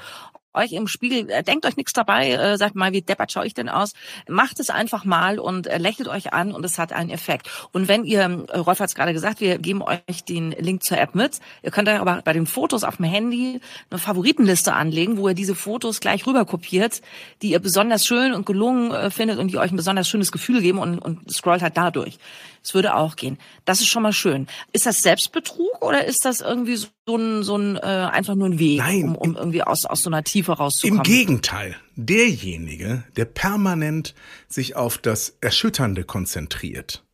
euch 0.52 0.72
im 0.72 0.88
Spiegel, 0.88 1.30
äh, 1.30 1.42
denkt 1.42 1.66
euch 1.66 1.76
nichts 1.76 1.92
dabei, 1.92 2.32
äh, 2.32 2.58
sagt 2.58 2.74
mal, 2.74 2.92
wie 2.92 3.02
deppert 3.02 3.30
schaue 3.30 3.46
ich 3.46 3.54
denn 3.54 3.68
aus? 3.68 3.92
Macht 4.28 4.58
es 4.60 4.70
einfach 4.70 5.04
mal 5.04 5.38
und 5.38 5.66
äh, 5.66 5.78
lächelt 5.78 6.08
euch 6.08 6.32
an 6.32 6.52
und 6.52 6.64
es 6.64 6.78
hat 6.78 6.92
einen 6.92 7.10
Effekt. 7.10 7.48
Und 7.72 7.88
wenn 7.88 8.04
ihr, 8.04 8.46
Rolf 8.54 8.80
hat 8.80 8.88
es 8.88 8.94
gerade 8.94 9.12
gesagt, 9.12 9.40
wir 9.40 9.58
geben 9.58 9.82
euch 9.82 10.24
den 10.28 10.50
Link 10.52 10.82
zur 10.82 10.98
App 10.98 11.14
mit. 11.14 11.40
Ihr 11.62 11.70
könnt 11.70 11.88
euch 11.88 12.00
aber 12.00 12.22
bei 12.22 12.32
den 12.32 12.46
Fotos 12.46 12.84
auf 12.84 12.96
dem 12.96 13.06
Handy 13.06 13.60
eine 13.90 13.98
Favoritenliste 13.98 14.72
anlegen, 14.72 15.18
wo 15.18 15.28
ihr 15.28 15.34
diese 15.34 15.54
Fotos 15.54 16.00
gleich 16.00 16.26
rüber 16.26 16.44
kopiert, 16.44 17.00
die 17.42 17.50
ihr 17.50 17.60
besonders 17.60 18.06
schön 18.06 18.32
und 18.32 18.46
gelungen 18.46 19.10
findet 19.10 19.38
und 19.38 19.48
die 19.48 19.58
euch 19.58 19.70
ein 19.70 19.76
besonders 19.76 20.08
schönes 20.08 20.32
Gefühl 20.32 20.60
geben 20.60 20.78
und, 20.78 20.98
und 20.98 21.30
scrollt 21.30 21.62
halt 21.62 21.76
dadurch. 21.76 22.18
Es 22.62 22.74
würde 22.74 22.94
auch 22.94 23.16
gehen. 23.16 23.38
Das 23.64 23.80
ist 23.80 23.88
schon 23.88 24.02
mal 24.02 24.12
schön. 24.12 24.46
Ist 24.72 24.86
das 24.86 25.02
Selbstbetrug 25.02 25.82
oder 25.82 26.04
ist 26.04 26.24
das 26.24 26.40
irgendwie 26.40 26.76
so 26.76 26.88
ein, 27.08 27.42
so 27.42 27.56
ein 27.56 27.76
äh, 27.76 27.80
einfach 27.80 28.34
nur 28.34 28.48
ein 28.48 28.58
Weg, 28.58 28.78
Nein, 28.78 29.04
um, 29.04 29.14
um 29.14 29.36
irgendwie 29.36 29.62
aus, 29.62 29.86
aus 29.86 30.02
so 30.02 30.10
einer 30.10 30.24
Tiefe 30.24 30.52
rauszukommen? 30.52 30.98
Im 30.98 31.02
Gegenteil. 31.02 31.76
Derjenige, 31.96 33.04
der 33.16 33.24
permanent 33.24 34.14
sich 34.48 34.76
auf 34.76 34.98
das 34.98 35.36
Erschütternde 35.40 36.04
konzentriert, 36.04 37.04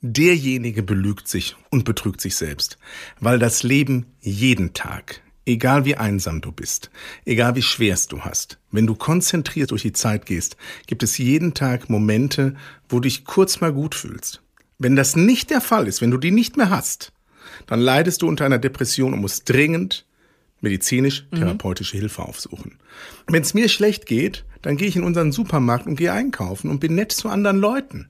derjenige 0.00 0.82
belügt 0.82 1.28
sich 1.28 1.56
und 1.70 1.84
betrügt 1.84 2.20
sich 2.20 2.36
selbst, 2.36 2.78
weil 3.20 3.38
das 3.38 3.62
Leben 3.62 4.06
jeden 4.20 4.74
Tag, 4.74 5.22
egal 5.44 5.84
wie 5.84 5.96
einsam 5.96 6.40
du 6.40 6.52
bist, 6.52 6.90
egal 7.24 7.56
wie 7.56 7.62
schwer 7.62 7.94
es 7.94 8.06
du 8.06 8.20
hast, 8.20 8.58
wenn 8.70 8.86
du 8.86 8.94
konzentriert 8.94 9.70
durch 9.70 9.82
die 9.82 9.92
Zeit 9.92 10.26
gehst, 10.26 10.56
gibt 10.86 11.02
es 11.02 11.18
jeden 11.18 11.54
Tag 11.54 11.88
Momente, 11.90 12.54
wo 12.88 12.96
du 12.96 13.08
dich 13.08 13.24
kurz 13.24 13.60
mal 13.60 13.72
gut 13.72 13.94
fühlst. 13.94 14.42
Wenn 14.78 14.96
das 14.96 15.16
nicht 15.16 15.50
der 15.50 15.60
Fall 15.60 15.88
ist, 15.88 16.00
wenn 16.00 16.10
du 16.10 16.18
die 16.18 16.30
nicht 16.30 16.56
mehr 16.56 16.70
hast, 16.70 17.12
dann 17.66 17.80
leidest 17.80 18.22
du 18.22 18.28
unter 18.28 18.44
einer 18.44 18.58
Depression 18.58 19.12
und 19.12 19.20
musst 19.20 19.48
dringend 19.48 20.06
medizinisch-therapeutische 20.60 21.96
mhm. 21.96 22.00
Hilfe 22.00 22.22
aufsuchen. 22.22 22.78
Wenn 23.26 23.42
es 23.42 23.54
mir 23.54 23.68
schlecht 23.68 24.06
geht, 24.06 24.44
dann 24.62 24.76
gehe 24.76 24.88
ich 24.88 24.96
in 24.96 25.04
unseren 25.04 25.32
Supermarkt 25.32 25.86
und 25.86 25.96
gehe 25.96 26.12
einkaufen 26.12 26.70
und 26.70 26.80
bin 26.80 26.94
nett 26.94 27.12
zu 27.12 27.28
anderen 27.28 27.58
Leuten. 27.58 28.08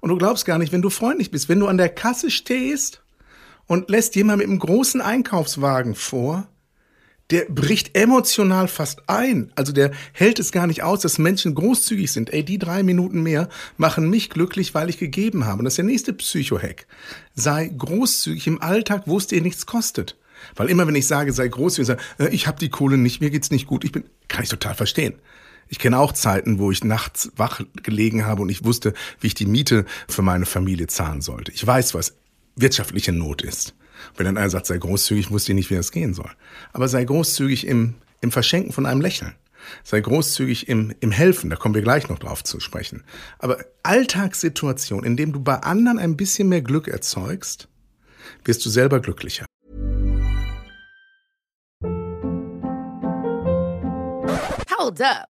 Und 0.00 0.10
du 0.10 0.16
glaubst 0.16 0.44
gar 0.44 0.58
nicht, 0.58 0.72
wenn 0.72 0.82
du 0.82 0.90
freundlich 0.90 1.30
bist, 1.30 1.48
wenn 1.48 1.60
du 1.60 1.68
an 1.68 1.76
der 1.76 1.88
Kasse 1.88 2.30
stehst 2.30 3.02
und 3.66 3.88
lässt 3.88 4.16
jemand 4.16 4.38
mit 4.38 4.48
einem 4.48 4.58
großen 4.58 5.00
Einkaufswagen 5.00 5.94
vor, 5.94 6.48
der 7.32 7.46
bricht 7.46 7.96
emotional 7.96 8.68
fast 8.68 9.08
ein. 9.08 9.50
Also 9.54 9.72
der 9.72 9.90
hält 10.12 10.38
es 10.38 10.52
gar 10.52 10.66
nicht 10.66 10.82
aus, 10.82 11.00
dass 11.00 11.18
Menschen 11.18 11.54
großzügig 11.54 12.12
sind. 12.12 12.30
Ey, 12.30 12.44
die 12.44 12.58
drei 12.58 12.82
Minuten 12.82 13.22
mehr 13.22 13.48
machen 13.78 14.10
mich 14.10 14.28
glücklich, 14.28 14.74
weil 14.74 14.90
ich 14.90 14.98
gegeben 14.98 15.46
habe. 15.46 15.60
Und 15.60 15.64
das 15.64 15.72
ist 15.72 15.78
der 15.78 15.86
nächste 15.86 16.12
Psycho-Hack. 16.12 16.86
Sei 17.34 17.72
großzügig 17.76 18.46
im 18.46 18.60
Alltag, 18.60 19.04
wo 19.06 19.16
es 19.16 19.28
dir 19.28 19.40
nichts 19.40 19.64
kostet. 19.64 20.18
Weil 20.56 20.68
immer 20.68 20.86
wenn 20.86 20.94
ich 20.94 21.06
sage, 21.06 21.32
sei 21.32 21.48
großzügig, 21.48 21.86
sage, 21.86 22.02
äh, 22.18 22.28
ich 22.28 22.46
habe 22.46 22.58
die 22.58 22.68
Kohle 22.68 22.98
nicht, 22.98 23.22
mir 23.22 23.30
geht's 23.30 23.50
nicht 23.50 23.66
gut, 23.66 23.84
ich 23.84 23.92
bin, 23.92 24.04
kann 24.28 24.42
ich 24.42 24.50
total 24.50 24.74
verstehen. 24.74 25.14
Ich 25.68 25.78
kenne 25.78 25.98
auch 25.98 26.12
Zeiten, 26.12 26.58
wo 26.58 26.70
ich 26.70 26.84
nachts 26.84 27.32
wach 27.36 27.62
gelegen 27.82 28.26
habe 28.26 28.42
und 28.42 28.50
ich 28.50 28.64
wusste, 28.64 28.92
wie 29.20 29.28
ich 29.28 29.34
die 29.34 29.46
Miete 29.46 29.86
für 30.06 30.20
meine 30.20 30.44
Familie 30.44 30.86
zahlen 30.88 31.22
sollte. 31.22 31.50
Ich 31.52 31.66
weiß, 31.66 31.94
was 31.94 32.14
wirtschaftliche 32.56 33.12
Not 33.12 33.40
ist. 33.40 33.74
Wenn 34.16 34.26
dann 34.26 34.36
einer 34.36 34.50
sagt, 34.50 34.66
sei 34.66 34.78
großzügig, 34.78 35.30
wusste 35.30 35.52
ich 35.52 35.56
nicht, 35.56 35.70
wie 35.70 35.76
das 35.76 35.92
gehen 35.92 36.14
soll. 36.14 36.30
Aber 36.72 36.88
sei 36.88 37.04
großzügig 37.04 37.66
im, 37.66 37.94
im 38.20 38.30
Verschenken 38.30 38.72
von 38.72 38.86
einem 38.86 39.00
Lächeln. 39.00 39.34
Sei 39.84 40.00
großzügig 40.00 40.68
im, 40.68 40.94
im 41.00 41.12
Helfen, 41.12 41.50
da 41.50 41.56
kommen 41.56 41.74
wir 41.74 41.82
gleich 41.82 42.08
noch 42.08 42.18
drauf 42.18 42.42
zu 42.42 42.60
sprechen. 42.60 43.04
Aber 43.38 43.58
Alltagssituation, 43.82 45.04
in 45.04 45.16
dem 45.16 45.32
du 45.32 45.40
bei 45.40 45.56
anderen 45.56 45.98
ein 45.98 46.16
bisschen 46.16 46.48
mehr 46.48 46.62
Glück 46.62 46.88
erzeugst, 46.88 47.68
wirst 48.44 48.64
du 48.66 48.70
selber 48.70 49.00
glücklicher. 49.00 49.46
Hold 54.78 55.00
up. 55.00 55.31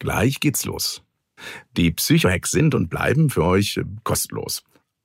Gleich 0.00 0.40
geht's 0.40 0.64
los. 0.64 1.02
Die 1.76 1.92
Psychohacks 1.92 2.50
sind 2.50 2.74
und 2.74 2.88
bleiben 2.88 3.30
für 3.30 3.44
euch 3.44 3.76
äh, 3.76 3.84
kostenlos. 4.02 4.64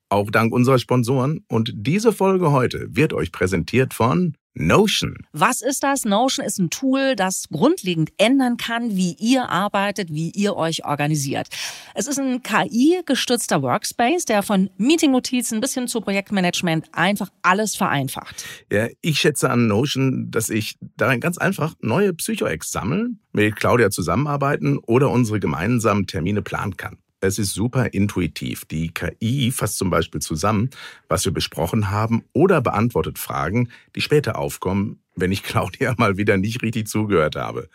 Auch 0.09 0.31
dank 0.31 0.53
unserer 0.53 0.79
Sponsoren. 0.79 1.43
Und 1.47 1.71
diese 1.75 2.11
Folge 2.11 2.51
heute 2.51 2.87
wird 2.89 3.13
euch 3.13 3.31
präsentiert 3.31 3.93
von 3.93 4.35
Notion. 4.55 5.17
Was 5.33 5.61
ist 5.61 5.83
das? 5.83 6.05
Notion 6.05 6.45
ist 6.45 6.59
ein 6.59 6.69
Tool, 6.69 7.15
das 7.15 7.47
grundlegend 7.51 8.11
ändern 8.17 8.57
kann, 8.57 8.95
wie 8.95 9.15
ihr 9.19 9.49
arbeitet, 9.49 10.13
wie 10.13 10.31
ihr 10.31 10.55
euch 10.55 10.85
organisiert. 10.85 11.47
Es 11.93 12.07
ist 12.07 12.17
ein 12.19 12.41
KI-gestützter 12.41 13.61
Workspace, 13.61 14.25
der 14.25 14.43
von 14.43 14.69
Meeting-Notizen 14.77 15.59
bis 15.59 15.73
hin 15.73 15.87
zu 15.87 15.99
Projektmanagement 16.01 16.87
einfach 16.93 17.29
alles 17.41 17.75
vereinfacht. 17.75 18.45
Ja, 18.71 18.87
ich 19.01 19.19
schätze 19.19 19.49
an 19.49 19.67
Notion, 19.67 20.31
dass 20.31 20.49
ich 20.49 20.77
darin 20.97 21.19
ganz 21.19 21.37
einfach 21.37 21.75
neue 21.81 22.13
Psycho-Ex 22.13 22.71
sammeln, 22.71 23.19
mit 23.33 23.57
Claudia 23.57 23.89
zusammenarbeiten 23.91 24.77
oder 24.77 25.09
unsere 25.11 25.39
gemeinsamen 25.39 26.07
Termine 26.07 26.41
planen 26.41 26.77
kann. 26.77 26.97
Es 27.21 27.39
ist 27.39 27.53
super 27.53 27.93
intuitiv. 27.93 28.65
Die 28.65 28.89
KI 28.89 29.51
fasst 29.51 29.77
zum 29.77 29.89
Beispiel 29.89 30.21
zusammen, 30.21 30.69
was 31.07 31.25
wir 31.25 31.31
besprochen 31.31 31.89
haben 31.89 32.23
oder 32.33 32.61
beantwortet 32.61 33.17
Fragen, 33.17 33.69
die 33.95 34.01
später 34.01 34.37
aufkommen, 34.37 34.99
wenn 35.15 35.31
ich 35.31 35.43
Claudia 35.43 35.95
mal 35.97 36.17
wieder 36.17 36.37
nicht 36.37 36.61
richtig 36.61 36.87
zugehört 36.87 37.35
habe. 37.35 37.69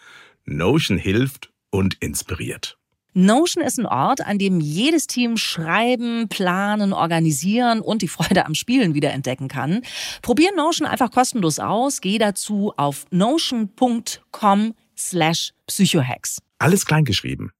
Notion 0.44 0.98
hilft 0.98 1.50
und 1.70 1.94
inspiriert. 2.00 2.76
Notion 3.12 3.64
ist 3.64 3.78
ein 3.78 3.86
Ort, 3.86 4.24
an 4.24 4.38
dem 4.38 4.60
jedes 4.60 5.08
Team 5.08 5.36
schreiben, 5.36 6.28
planen, 6.28 6.92
organisieren 6.92 7.80
und 7.80 8.02
die 8.02 8.08
Freude 8.08 8.46
am 8.46 8.54
Spielen 8.54 8.94
wiederentdecken 8.94 9.48
kann. 9.48 9.82
Probier 10.22 10.54
Notion 10.54 10.86
einfach 10.86 11.10
kostenlos 11.10 11.58
aus. 11.58 12.00
Geh 12.00 12.18
dazu 12.18 12.72
auf 12.76 13.06
notion.com 13.10 14.74
slash 14.96 15.52
psychohacks. 15.66 16.38
Alles 16.58 16.86
kleingeschrieben. 16.86 17.50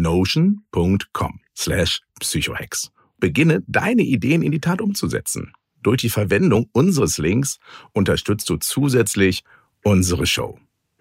notion.com 0.00 1.40
slash 1.54 2.00
psychohacks. 2.20 2.90
Beginne 3.18 3.62
deine 3.66 4.02
Ideen 4.02 4.42
in 4.42 4.52
die 4.52 4.60
Tat 4.60 4.80
umzusetzen. 4.80 5.52
Durch 5.82 6.00
die 6.00 6.10
Verwendung 6.10 6.68
unseres 6.72 7.18
Links 7.18 7.58
unterstützt 7.92 8.48
du 8.50 8.56
zusätzlich 8.56 9.44
unsere 9.82 10.26
Show. 10.26 10.58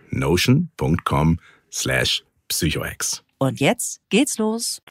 notion.com 0.09 1.39
slash 1.71 2.23
psychohacks. 2.47 3.23
Und 3.39 3.59
jetzt 3.59 4.01
geht's 4.09 4.37
los. 4.37 4.81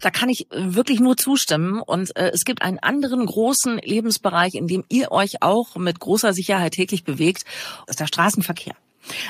Da 0.00 0.10
kann 0.10 0.28
ich 0.28 0.46
wirklich 0.50 1.00
nur 1.00 1.16
zustimmen. 1.16 1.80
Und 1.80 2.14
äh, 2.16 2.30
es 2.32 2.44
gibt 2.44 2.62
einen 2.62 2.78
anderen 2.78 3.24
großen 3.24 3.78
Lebensbereich, 3.78 4.54
in 4.54 4.66
dem 4.66 4.84
ihr 4.88 5.12
euch 5.12 5.42
auch 5.42 5.76
mit 5.76 5.98
großer 5.98 6.32
Sicherheit 6.34 6.74
täglich 6.74 7.04
bewegt, 7.04 7.44
das 7.86 7.94
ist 7.94 8.00
der 8.00 8.06
Straßenverkehr. 8.06 8.74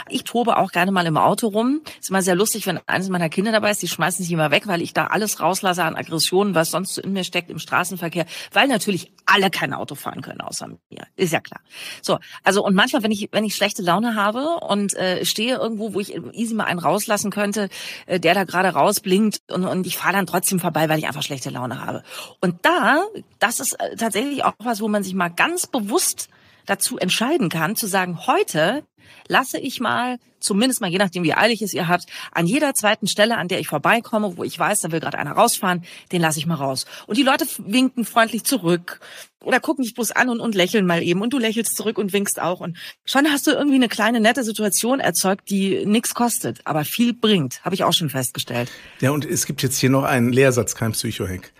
Ich 0.08 0.24
tobe 0.24 0.56
auch 0.56 0.72
gerne 0.72 0.92
mal 0.92 1.06
im 1.06 1.16
Auto 1.16 1.48
rum. 1.48 1.82
Ist 2.00 2.10
immer 2.10 2.22
sehr 2.22 2.34
lustig, 2.34 2.66
wenn 2.66 2.80
eines 2.86 3.08
meiner 3.08 3.28
Kinder 3.28 3.52
dabei 3.52 3.70
ist. 3.70 3.82
Die 3.82 3.88
schmeißen 3.88 4.24
sich 4.24 4.32
immer 4.32 4.50
weg, 4.50 4.66
weil 4.66 4.82
ich 4.82 4.92
da 4.92 5.06
alles 5.06 5.40
rauslasse 5.40 5.84
an 5.84 5.96
Aggressionen, 5.96 6.54
was 6.54 6.70
sonst 6.70 6.98
in 6.98 7.12
mir 7.12 7.24
steckt 7.24 7.50
im 7.50 7.58
Straßenverkehr. 7.58 8.26
Weil 8.52 8.68
natürlich 8.68 9.12
alle 9.26 9.50
kein 9.50 9.72
Auto 9.72 9.94
fahren 9.94 10.22
können 10.22 10.40
außer 10.40 10.68
mir. 10.68 11.06
Ist 11.16 11.32
ja 11.32 11.40
klar. 11.40 11.60
So, 12.02 12.18
also 12.42 12.64
und 12.64 12.74
manchmal, 12.74 13.02
wenn 13.02 13.10
ich 13.10 13.28
wenn 13.32 13.44
ich 13.44 13.54
schlechte 13.54 13.82
Laune 13.82 14.14
habe 14.14 14.58
und 14.60 14.94
äh, 14.94 15.24
stehe 15.24 15.56
irgendwo, 15.56 15.94
wo 15.94 16.00
ich 16.00 16.14
easy 16.32 16.54
mal 16.54 16.64
einen 16.64 16.78
rauslassen 16.78 17.30
könnte, 17.30 17.68
äh, 18.06 18.20
der 18.20 18.34
da 18.34 18.44
gerade 18.44 18.68
rausblinkt 18.68 19.40
und, 19.50 19.64
und 19.64 19.86
ich 19.86 19.96
fahre 19.96 20.14
dann 20.14 20.26
trotzdem 20.26 20.60
vorbei, 20.60 20.88
weil 20.88 20.98
ich 20.98 21.06
einfach 21.06 21.22
schlechte 21.22 21.50
Laune 21.50 21.84
habe. 21.84 22.02
Und 22.40 22.56
da, 22.62 23.02
das 23.38 23.60
ist 23.60 23.72
äh, 23.80 23.96
tatsächlich 23.96 24.44
auch 24.44 24.54
was, 24.58 24.80
wo 24.80 24.88
man 24.88 25.02
sich 25.02 25.14
mal 25.14 25.28
ganz 25.28 25.66
bewusst 25.66 26.28
dazu 26.66 26.98
entscheiden 26.98 27.48
kann, 27.48 27.76
zu 27.76 27.86
sagen, 27.86 28.26
heute 28.26 28.84
lasse 29.28 29.58
ich 29.58 29.80
mal, 29.80 30.18
zumindest 30.40 30.80
mal 30.80 30.90
je 30.90 30.98
nachdem, 30.98 31.24
wie 31.24 31.34
eilig 31.34 31.62
es 31.62 31.74
ihr 31.74 31.88
habt, 31.88 32.06
an 32.32 32.46
jeder 32.46 32.74
zweiten 32.74 33.06
Stelle, 33.06 33.36
an 33.36 33.48
der 33.48 33.60
ich 33.60 33.68
vorbeikomme, 33.68 34.36
wo 34.36 34.44
ich 34.44 34.58
weiß, 34.58 34.80
da 34.80 34.92
will 34.92 35.00
gerade 35.00 35.18
einer 35.18 35.32
rausfahren, 35.32 35.84
den 36.12 36.20
lasse 36.20 36.38
ich 36.38 36.46
mal 36.46 36.54
raus. 36.54 36.86
Und 37.06 37.16
die 37.16 37.22
Leute 37.22 37.46
winken 37.58 38.04
freundlich 38.04 38.44
zurück 38.44 39.00
oder 39.42 39.60
gucken 39.60 39.84
dich 39.84 39.94
bloß 39.94 40.12
an 40.12 40.28
und, 40.28 40.40
und 40.40 40.54
lächeln 40.54 40.86
mal 40.86 41.02
eben 41.02 41.20
und 41.22 41.32
du 41.32 41.38
lächelst 41.38 41.76
zurück 41.76 41.98
und 41.98 42.12
winkst 42.12 42.40
auch. 42.40 42.60
Und 42.60 42.76
schon 43.04 43.30
hast 43.30 43.46
du 43.46 43.52
irgendwie 43.52 43.76
eine 43.76 43.88
kleine 43.88 44.20
nette 44.20 44.44
Situation 44.44 45.00
erzeugt, 45.00 45.50
die 45.50 45.86
nichts 45.86 46.14
kostet, 46.14 46.60
aber 46.64 46.84
viel 46.84 47.14
bringt, 47.14 47.64
habe 47.64 47.74
ich 47.74 47.84
auch 47.84 47.92
schon 47.92 48.10
festgestellt. 48.10 48.70
Ja, 49.00 49.10
und 49.10 49.24
es 49.24 49.46
gibt 49.46 49.62
jetzt 49.62 49.78
hier 49.78 49.90
noch 49.90 50.04
einen 50.04 50.32
Lehrsatz, 50.32 50.74
kein 50.74 50.92
Psychohack. 50.92 51.52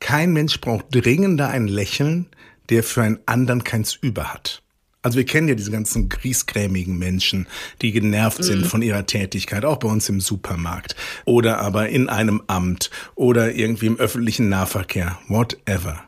Kein 0.00 0.32
Mensch 0.32 0.60
braucht 0.60 0.86
dringender 0.90 1.48
ein 1.48 1.66
Lächeln, 1.66 2.28
der 2.70 2.82
für 2.82 3.02
einen 3.02 3.18
anderen 3.26 3.64
keins 3.64 3.94
über 3.94 4.32
hat. 4.32 4.62
Also 5.00 5.16
wir 5.16 5.24
kennen 5.24 5.48
ja 5.48 5.54
diese 5.54 5.70
ganzen 5.70 6.08
griesgrämigen 6.08 6.98
Menschen, 6.98 7.46
die 7.82 7.92
genervt 7.92 8.42
sind 8.42 8.62
mhm. 8.62 8.64
von 8.64 8.82
ihrer 8.82 9.06
Tätigkeit, 9.06 9.64
auch 9.64 9.76
bei 9.76 9.88
uns 9.88 10.08
im 10.08 10.20
Supermarkt 10.20 10.96
oder 11.24 11.60
aber 11.60 11.88
in 11.88 12.08
einem 12.08 12.42
Amt 12.48 12.90
oder 13.14 13.54
irgendwie 13.54 13.86
im 13.86 13.98
öffentlichen 13.98 14.48
Nahverkehr, 14.48 15.18
whatever. 15.28 16.02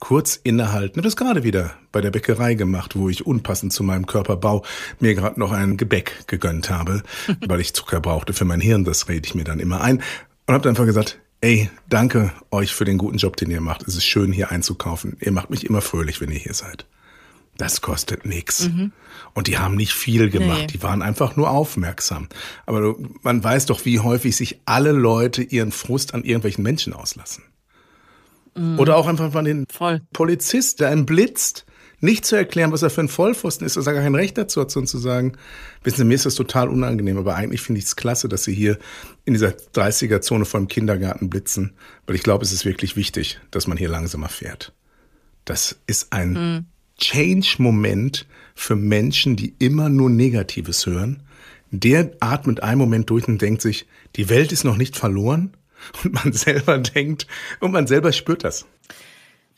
Kurz 0.00 0.34
innehalten. 0.34 0.94
Ich 0.94 0.96
habe 0.96 1.06
das 1.06 1.16
gerade 1.16 1.44
wieder 1.44 1.74
bei 1.92 2.00
der 2.00 2.10
Bäckerei 2.10 2.54
gemacht, 2.54 2.96
wo 2.96 3.08
ich 3.08 3.24
unpassend 3.24 3.72
zu 3.72 3.84
meinem 3.84 4.06
Körperbau 4.06 4.64
mir 4.98 5.14
gerade 5.14 5.38
noch 5.38 5.52
ein 5.52 5.76
Gebäck 5.76 6.26
gegönnt 6.26 6.70
habe, 6.70 7.04
weil 7.46 7.60
ich 7.60 7.72
Zucker 7.72 8.00
brauchte 8.00 8.32
für 8.32 8.44
mein 8.44 8.60
Hirn. 8.60 8.82
Das 8.82 9.08
rede 9.08 9.28
ich 9.28 9.36
mir 9.36 9.44
dann 9.44 9.60
immer 9.60 9.80
ein 9.80 10.02
und 10.46 10.54
habe 10.54 10.68
einfach 10.68 10.86
gesagt, 10.86 11.20
ey, 11.40 11.70
danke 11.88 12.32
euch 12.50 12.74
für 12.74 12.84
den 12.84 12.98
guten 12.98 13.18
Job, 13.18 13.36
den 13.36 13.52
ihr 13.52 13.60
macht. 13.60 13.86
Es 13.86 13.94
ist 13.94 14.04
schön 14.04 14.32
hier 14.32 14.50
einzukaufen. 14.50 15.16
Ihr 15.20 15.30
macht 15.30 15.50
mich 15.50 15.64
immer 15.66 15.80
fröhlich, 15.80 16.20
wenn 16.20 16.32
ihr 16.32 16.38
hier 16.40 16.54
seid 16.54 16.84
das 17.56 17.80
kostet 17.80 18.24
nichts. 18.24 18.68
Mhm. 18.68 18.92
Und 19.34 19.46
die 19.46 19.58
haben 19.58 19.76
nicht 19.76 19.92
viel 19.92 20.30
gemacht, 20.30 20.60
nee. 20.62 20.66
die 20.68 20.82
waren 20.82 21.02
einfach 21.02 21.36
nur 21.36 21.50
aufmerksam. 21.50 22.28
Aber 22.66 22.96
man 23.22 23.42
weiß 23.42 23.66
doch, 23.66 23.84
wie 23.84 24.00
häufig 24.00 24.36
sich 24.36 24.60
alle 24.64 24.92
Leute 24.92 25.42
ihren 25.42 25.72
Frust 25.72 26.14
an 26.14 26.24
irgendwelchen 26.24 26.62
Menschen 26.62 26.92
auslassen. 26.92 27.44
Mhm. 28.56 28.78
Oder 28.78 28.96
auch 28.96 29.06
einfach 29.06 29.32
von 29.32 29.44
den 29.44 29.66
Voll. 29.70 30.02
Polizist, 30.12 30.80
der 30.80 30.90
einen 30.90 31.06
blitzt, 31.06 31.66
nicht 32.00 32.24
zu 32.24 32.34
erklären, 32.34 32.72
was 32.72 32.82
er 32.82 32.90
für 32.90 33.00
ein 33.00 33.08
Vollpfosten 33.08 33.64
ist, 33.64 33.76
dass 33.76 33.86
er 33.86 33.92
gar 33.92 34.02
kein 34.02 34.16
Recht 34.16 34.36
dazu 34.36 34.60
hat, 34.60 34.72
sondern 34.72 34.88
zu 34.88 34.98
sagen, 34.98 35.34
wissen 35.84 35.98
Sie, 35.98 36.04
mir 36.04 36.14
ist 36.14 36.26
das 36.26 36.34
total 36.34 36.68
unangenehm, 36.68 37.16
aber 37.16 37.36
eigentlich 37.36 37.60
finde 37.60 37.78
ich 37.78 37.84
es 37.84 37.94
klasse, 37.94 38.28
dass 38.28 38.42
Sie 38.42 38.54
hier 38.54 38.76
in 39.24 39.34
dieser 39.34 39.50
30er-Zone 39.50 40.44
vor 40.44 40.58
dem 40.58 40.66
Kindergarten 40.66 41.30
blitzen, 41.30 41.74
weil 42.06 42.16
ich 42.16 42.24
glaube, 42.24 42.44
es 42.44 42.52
ist 42.52 42.64
wirklich 42.64 42.96
wichtig, 42.96 43.38
dass 43.52 43.68
man 43.68 43.78
hier 43.78 43.88
langsamer 43.88 44.28
fährt. 44.28 44.72
Das 45.44 45.78
ist 45.86 46.12
ein 46.12 46.32
mhm. 46.32 46.66
Change-Moment 47.02 48.26
für 48.54 48.76
Menschen, 48.76 49.36
die 49.36 49.54
immer 49.58 49.88
nur 49.88 50.08
Negatives 50.08 50.86
hören. 50.86 51.22
Der 51.70 52.12
atmet 52.20 52.62
einen 52.62 52.78
Moment 52.78 53.10
durch 53.10 53.26
und 53.26 53.42
denkt 53.42 53.60
sich, 53.60 53.86
die 54.16 54.28
Welt 54.28 54.52
ist 54.52 54.64
noch 54.64 54.76
nicht 54.76 54.96
verloren. 54.96 55.52
Und 56.04 56.12
man 56.12 56.32
selber 56.32 56.78
denkt, 56.78 57.26
und 57.58 57.72
man 57.72 57.86
selber 57.88 58.12
spürt 58.12 58.44
das. 58.44 58.66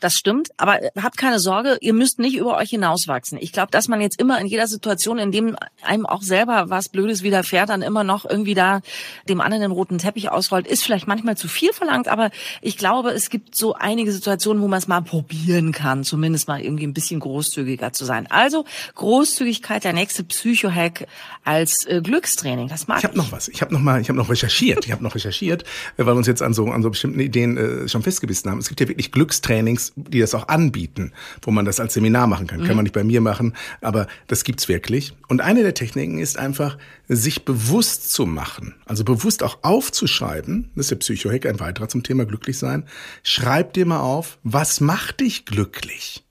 Das 0.05 0.13
stimmt, 0.13 0.49
aber 0.57 0.83
äh, 0.83 0.91
habt 1.01 1.17
keine 1.17 1.39
Sorge, 1.39 1.79
ihr 1.81 1.93
müsst 1.93 2.19
nicht 2.19 2.37
über 2.37 2.57
euch 2.57 2.69
hinauswachsen. 2.69 3.39
Ich 3.41 3.51
glaube, 3.51 3.71
dass 3.71 3.87
man 3.87 4.01
jetzt 4.01 4.21
immer 4.21 4.39
in 4.39 4.45
jeder 4.45 4.67
Situation, 4.67 5.17
in 5.17 5.31
dem 5.31 5.55
einem 5.81 6.05
auch 6.05 6.21
selber 6.21 6.65
was 6.69 6.89
Blödes 6.89 7.23
widerfährt, 7.23 7.69
dann 7.69 7.81
immer 7.81 8.03
noch 8.03 8.23
irgendwie 8.23 8.53
da 8.53 8.81
dem 9.27 9.41
anderen 9.41 9.63
den 9.63 9.71
roten 9.71 9.97
Teppich 9.97 10.29
ausrollt, 10.29 10.67
ist 10.67 10.83
vielleicht 10.83 11.07
manchmal 11.07 11.37
zu 11.37 11.47
viel 11.47 11.73
verlangt, 11.73 12.07
aber 12.07 12.29
ich 12.61 12.77
glaube, 12.77 13.13
es 13.13 13.31
gibt 13.31 13.55
so 13.55 13.73
einige 13.73 14.11
Situationen, 14.11 14.61
wo 14.61 14.67
man 14.67 14.77
es 14.77 14.87
mal 14.87 15.01
probieren 15.01 15.71
kann, 15.71 16.03
zumindest 16.03 16.47
mal 16.47 16.61
irgendwie 16.61 16.85
ein 16.85 16.93
bisschen 16.93 17.19
großzügiger 17.19 17.91
zu 17.91 18.05
sein. 18.05 18.27
Also 18.29 18.63
Großzügigkeit, 18.93 19.85
der 19.85 19.93
nächste 19.93 20.23
Psychohack 20.23 21.07
als 21.43 21.87
äh, 21.87 22.01
Glückstraining. 22.03 22.67
Das 22.67 22.87
mag 22.87 22.99
ich. 22.99 23.05
Habe 23.05 23.17
noch 23.17 23.31
was. 23.31 23.47
Ich 23.47 23.63
habe 23.63 23.73
noch 23.73 23.81
mal, 23.81 23.99
ich 24.01 24.09
habe 24.09 24.19
noch 24.19 24.29
recherchiert. 24.29 24.85
Ich 24.85 24.91
habe 24.91 25.03
noch 25.03 25.15
recherchiert, 25.15 25.63
weil 25.97 26.05
wir 26.05 26.13
uns 26.13 26.27
jetzt 26.27 26.43
an 26.43 26.53
so 26.53 26.67
an 26.67 26.83
so 26.83 26.91
bestimmten 26.91 27.21
Ideen 27.21 27.57
äh, 27.57 27.89
schon 27.89 28.03
festgebissen 28.03 28.51
haben. 28.51 28.59
Es 28.59 28.67
gibt 28.67 28.79
ja 28.81 28.87
wirklich 28.87 29.11
Glückstrainings 29.11 29.94
die 29.95 30.19
das 30.19 30.35
auch 30.35 30.49
anbieten, 30.49 31.13
wo 31.41 31.51
man 31.51 31.65
das 31.65 31.79
als 31.79 31.93
Seminar 31.93 32.27
machen 32.27 32.47
kann. 32.47 32.61
Mhm. 32.61 32.65
Kann 32.65 32.75
man 32.75 32.83
nicht 32.83 32.93
bei 32.93 33.03
mir 33.03 33.21
machen, 33.21 33.53
aber 33.81 34.07
das 34.27 34.43
gibt's 34.43 34.67
wirklich. 34.67 35.13
Und 35.27 35.41
eine 35.41 35.63
der 35.63 35.73
Techniken 35.73 36.19
ist 36.19 36.37
einfach, 36.37 36.77
sich 37.07 37.45
bewusst 37.45 38.11
zu 38.11 38.25
machen, 38.25 38.75
also 38.85 39.03
bewusst 39.03 39.43
auch 39.43 39.59
aufzuschreiben. 39.61 40.71
Das 40.75 40.85
ist 40.85 40.91
der 40.91 40.97
Psychohack, 40.97 41.45
ein 41.45 41.59
weiterer 41.59 41.87
zum 41.87 42.03
Thema 42.03 42.25
glücklich 42.25 42.57
sein. 42.57 42.85
Schreib 43.23 43.73
dir 43.73 43.85
mal 43.85 44.01
auf, 44.01 44.37
was 44.43 44.81
macht 44.81 45.21
dich 45.21 45.45
glücklich? 45.45 46.23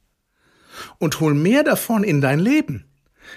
Und 0.98 1.20
hol 1.20 1.34
mehr 1.34 1.62
davon 1.62 2.04
in 2.04 2.20
dein 2.20 2.40
Leben. 2.40 2.84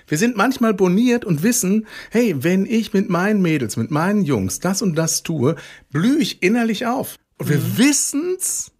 Wir 0.07 0.17
sind 0.17 0.35
manchmal 0.35 0.73
boniert 0.73 1.23
und 1.23 1.43
wissen, 1.43 1.87
hey, 2.11 2.35
wenn 2.43 2.65
ich 2.65 2.93
mit 2.93 3.09
meinen 3.09 3.41
Mädels, 3.41 3.77
mit 3.77 3.91
meinen 3.91 4.23
Jungs 4.23 4.59
das 4.59 4.81
und 4.81 4.95
das 4.95 5.23
tue, 5.23 5.55
blühe 5.89 6.17
ich 6.17 6.43
innerlich 6.43 6.85
auf. 6.85 7.15
Und 7.37 7.49
wir 7.49 7.59
mhm. 7.59 7.77
wissen's 7.77 8.71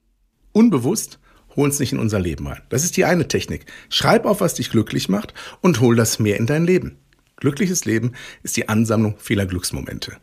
unbewusst, 0.51 1.19
holen 1.57 1.71
es 1.71 1.79
nicht 1.79 1.91
in 1.91 1.99
unser 1.99 2.19
Leben 2.19 2.47
rein. 2.47 2.61
Das 2.69 2.85
ist 2.85 2.95
die 2.95 3.03
eine 3.03 3.27
Technik. 3.27 3.65
Schreib 3.89 4.25
auf, 4.25 4.39
was 4.39 4.53
dich 4.53 4.69
glücklich 4.69 5.09
macht 5.09 5.33
und 5.59 5.81
hol 5.81 5.97
das 5.97 6.19
mehr 6.19 6.37
in 6.37 6.45
dein 6.45 6.65
Leben. 6.65 6.97
Glückliches 7.35 7.83
Leben 7.83 8.13
ist 8.43 8.55
die 8.55 8.69
Ansammlung 8.69 9.15
vieler 9.19 9.45
Glücksmomente. 9.45 10.17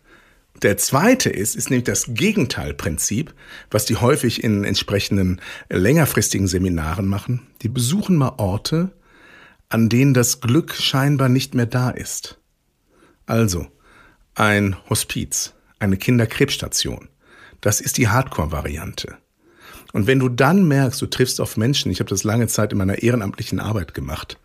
Der 0.62 0.76
zweite 0.78 1.30
ist, 1.30 1.56
ist 1.56 1.68
nämlich 1.68 1.84
das 1.84 2.06
Gegenteilprinzip, 2.08 3.34
was 3.70 3.84
die 3.84 3.96
häufig 3.96 4.42
in 4.42 4.64
entsprechenden 4.64 5.40
längerfristigen 5.68 6.46
Seminaren 6.46 7.06
machen. 7.06 7.46
Die 7.62 7.68
besuchen 7.68 8.16
mal 8.16 8.34
Orte, 8.38 8.92
an 9.68 9.88
denen 9.88 10.14
das 10.14 10.40
Glück 10.40 10.74
scheinbar 10.74 11.28
nicht 11.28 11.54
mehr 11.54 11.66
da 11.66 11.90
ist. 11.90 12.38
Also, 13.26 13.66
ein 14.34 14.76
Hospiz, 14.88 15.54
eine 15.78 15.96
Kinderkrebsstation. 15.96 17.08
Das 17.60 17.80
ist 17.80 17.98
die 17.98 18.08
Hardcore-Variante. 18.08 19.16
Und 19.94 20.08
wenn 20.08 20.18
du 20.18 20.28
dann 20.28 20.66
merkst, 20.66 21.00
du 21.00 21.06
triffst 21.06 21.40
auf 21.40 21.56
Menschen, 21.56 21.92
ich 21.92 22.00
habe 22.00 22.10
das 22.10 22.24
lange 22.24 22.48
Zeit 22.48 22.72
in 22.72 22.78
meiner 22.78 23.04
ehrenamtlichen 23.04 23.60
Arbeit 23.60 23.94
gemacht, 23.94 24.40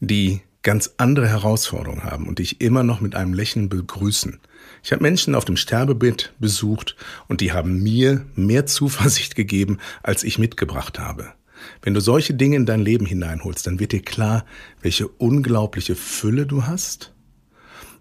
die 0.00 0.42
ganz 0.60 0.92
andere 0.98 1.28
Herausforderungen 1.28 2.04
haben 2.04 2.28
und 2.28 2.40
dich 2.40 2.60
immer 2.60 2.82
noch 2.82 3.00
mit 3.00 3.14
einem 3.14 3.32
Lächeln 3.32 3.70
begrüßen. 3.70 4.38
Ich 4.82 4.92
habe 4.92 5.02
Menschen 5.02 5.34
auf 5.34 5.46
dem 5.46 5.56
Sterbebett 5.56 6.34
besucht 6.40 6.94
und 7.26 7.40
die 7.40 7.52
haben 7.52 7.82
mir 7.82 8.26
mehr 8.34 8.66
Zuversicht 8.66 9.34
gegeben, 9.34 9.78
als 10.02 10.24
ich 10.24 10.38
mitgebracht 10.38 10.98
habe. 10.98 11.32
Wenn 11.80 11.94
du 11.94 12.00
solche 12.00 12.34
Dinge 12.34 12.56
in 12.56 12.66
dein 12.66 12.80
Leben 12.80 13.06
hineinholst, 13.06 13.66
dann 13.66 13.80
wird 13.80 13.92
dir 13.92 14.02
klar, 14.02 14.44
welche 14.82 15.08
unglaubliche 15.08 15.94
Fülle 15.94 16.44
du 16.44 16.66
hast 16.66 17.14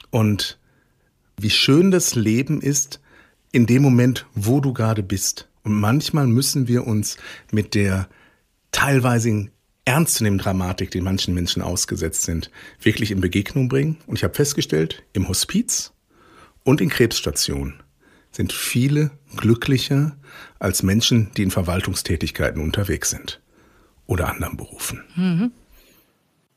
und 0.09 0.59
wie 1.39 1.51
schön 1.51 1.89
das 1.89 2.15
Leben 2.15 2.59
ist 2.59 2.99
in 3.53 3.65
dem 3.65 3.81
Moment, 3.81 4.25
wo 4.35 4.59
du 4.59 4.73
gerade 4.73 5.03
bist. 5.03 5.49
Und 5.69 5.79
manchmal 5.79 6.25
müssen 6.25 6.67
wir 6.67 6.87
uns 6.87 7.17
mit 7.51 7.75
der 7.75 8.09
teilweise 8.71 9.49
ernstzunehmenden 9.85 10.43
Dramatik, 10.43 10.89
die 10.89 10.99
manchen 10.99 11.35
Menschen 11.35 11.61
ausgesetzt 11.61 12.23
sind, 12.23 12.49
wirklich 12.81 13.11
in 13.11 13.21
Begegnung 13.21 13.69
bringen. 13.69 13.97
Und 14.07 14.15
ich 14.15 14.23
habe 14.23 14.33
festgestellt, 14.33 15.03
im 15.13 15.27
Hospiz 15.27 15.93
und 16.63 16.81
in 16.81 16.89
Krebsstationen 16.89 17.83
sind 18.31 18.51
viele 18.51 19.11
glücklicher 19.37 20.17
als 20.57 20.81
Menschen, 20.81 21.29
die 21.37 21.43
in 21.43 21.51
Verwaltungstätigkeiten 21.51 22.63
unterwegs 22.63 23.11
sind 23.11 23.39
oder 24.07 24.29
anderen 24.29 24.57
Berufen. 24.57 25.03
Mhm. 25.15 25.51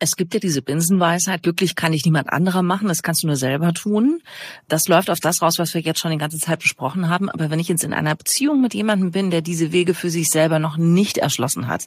Es 0.03 0.17
gibt 0.17 0.35
ja 0.35 0.41
diese 0.41 0.63
Binsenweisheit, 0.63 1.45
glücklich 1.45 1.77
kann 1.77 1.93
dich 1.93 2.05
niemand 2.05 2.33
anderer 2.33 2.63
machen, 2.63 2.89
das 2.89 3.05
kannst 3.05 3.23
du 3.23 3.29
nur 3.29 3.37
selber 3.37 3.73
tun. 3.73 4.21
Das 4.67 4.89
läuft 4.89 5.11
auf 5.11 5.21
das 5.21 5.43
raus, 5.43 5.61
was 5.61 5.75
wir 5.75 5.81
jetzt 5.81 6.01
schon 6.01 6.11
die 6.11 6.19
ganze 6.19 6.41
Zeit 6.41 6.59
besprochen 6.59 7.09
haben. 7.09 7.31
Aber 7.31 7.51
wenn 7.51 7.61
ich 7.61 7.69
jetzt 7.69 7.85
in 7.85 7.93
einer 7.93 8.17
Beziehung 8.17 8.61
mit 8.61 8.75
jemandem 8.75 9.13
bin, 9.13 9.31
der 9.31 9.43
diese 9.43 9.71
Wege 9.71 9.95
für 9.95 10.11
sich 10.11 10.29
selber 10.31 10.59
noch 10.59 10.77
nicht 10.77 11.19
erschlossen 11.19 11.69
hat, 11.69 11.87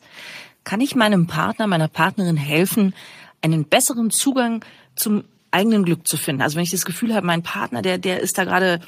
kann 0.64 0.80
ich 0.80 0.96
meinem 0.96 1.28
Partner, 1.28 1.68
meiner 1.68 1.90
Partnerin 1.90 2.38
helfen, 2.38 2.96
einen 3.42 3.66
besseren 3.66 4.12
Zugang 4.12 4.64
zum 4.96 5.26
eigenen 5.52 5.84
Glück 5.84 6.08
zu 6.08 6.16
finden. 6.16 6.42
Also 6.42 6.56
wenn 6.56 6.64
ich 6.64 6.72
das 6.72 6.86
Gefühl 6.86 7.14
habe, 7.14 7.28
mein 7.28 7.44
Partner, 7.44 7.82
der, 7.82 7.98
der 7.98 8.22
ist 8.22 8.38
da 8.38 8.46
gerade 8.46 8.80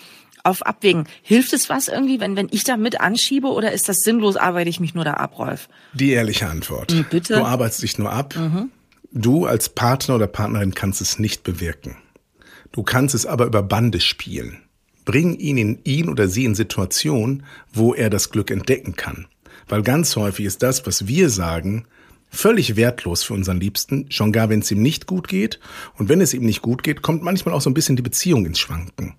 auf 0.44 0.66
Abwägen. 0.66 1.06
Hilft 1.22 1.52
es 1.52 1.68
was 1.70 1.90
irgendwie, 1.90 2.22
wenn, 2.22 2.38
wenn 2.38 2.48
ich 2.50 2.64
da 2.64 2.78
mit 2.78 3.02
anschiebe 3.02 3.48
oder 3.48 3.74
ist 3.74 3.90
das 3.90 3.98
sinnlos, 3.98 4.38
arbeite 4.38 4.70
ich 4.70 4.80
mich 4.80 4.96
nur 4.96 5.04
da 5.04 5.16
ab, 5.16 5.38
Rolf? 5.38 5.68
Die 5.92 6.12
ehrliche 6.12 6.48
Antwort. 6.48 6.94
Mhm, 6.94 7.06
bitte? 7.10 7.36
Du 7.36 7.44
arbeitest 7.44 7.84
dich 7.84 7.98
nur 7.98 8.14
ab. 8.14 8.34
Mhm. 8.38 8.72
Du 9.12 9.46
als 9.46 9.70
Partner 9.70 10.16
oder 10.16 10.28
Partnerin 10.28 10.74
kannst 10.74 11.02
es 11.02 11.20
nicht 11.20 11.44
bewirken. 11.44 11.96
Du 12.72 12.84
kannst 12.84 13.16
es 13.16 13.26
aber 13.26 13.46
über 13.46 13.64
Bande 13.64 14.00
spielen. 14.00 14.58
Bring 15.06 15.36
ihn 15.36 15.58
in 15.58 15.80
ihn 15.86 16.10
oder 16.10 16.28
sie 16.28 16.46
in 16.46 16.56
Situationen, 16.56 17.44
wo 17.72 17.94
er 17.94 18.10
das 18.10 18.30
Glück 18.30 18.52
entdecken 18.52 18.96
kann. 18.96 19.28
Weil 19.70 19.82
ganz 19.82 20.16
häufig 20.16 20.46
ist 20.46 20.64
das, 20.64 20.86
was 20.86 21.08
wir 21.08 21.30
sagen, 21.30 21.86
völlig 22.30 22.76
wertlos 22.76 23.24
für 23.24 23.34
unseren 23.34 23.60
Liebsten, 23.60 24.12
schon 24.12 24.34
gar 24.34 24.50
wenn 24.50 24.60
es 24.60 24.72
ihm 24.72 24.82
nicht 24.82 25.08
gut 25.08 25.30
geht. 25.30 25.60
Und 25.96 26.10
wenn 26.10 26.20
es 26.20 26.34
ihm 26.34 26.44
nicht 26.44 26.62
gut 26.62 26.84
geht, 26.84 27.02
kommt 27.02 27.24
manchmal 27.24 27.56
auch 27.56 27.62
so 27.62 27.70
ein 27.70 27.74
bisschen 27.74 27.96
die 27.96 28.02
Beziehung 28.02 28.46
ins 28.46 28.60
Schwanken. 28.60 29.16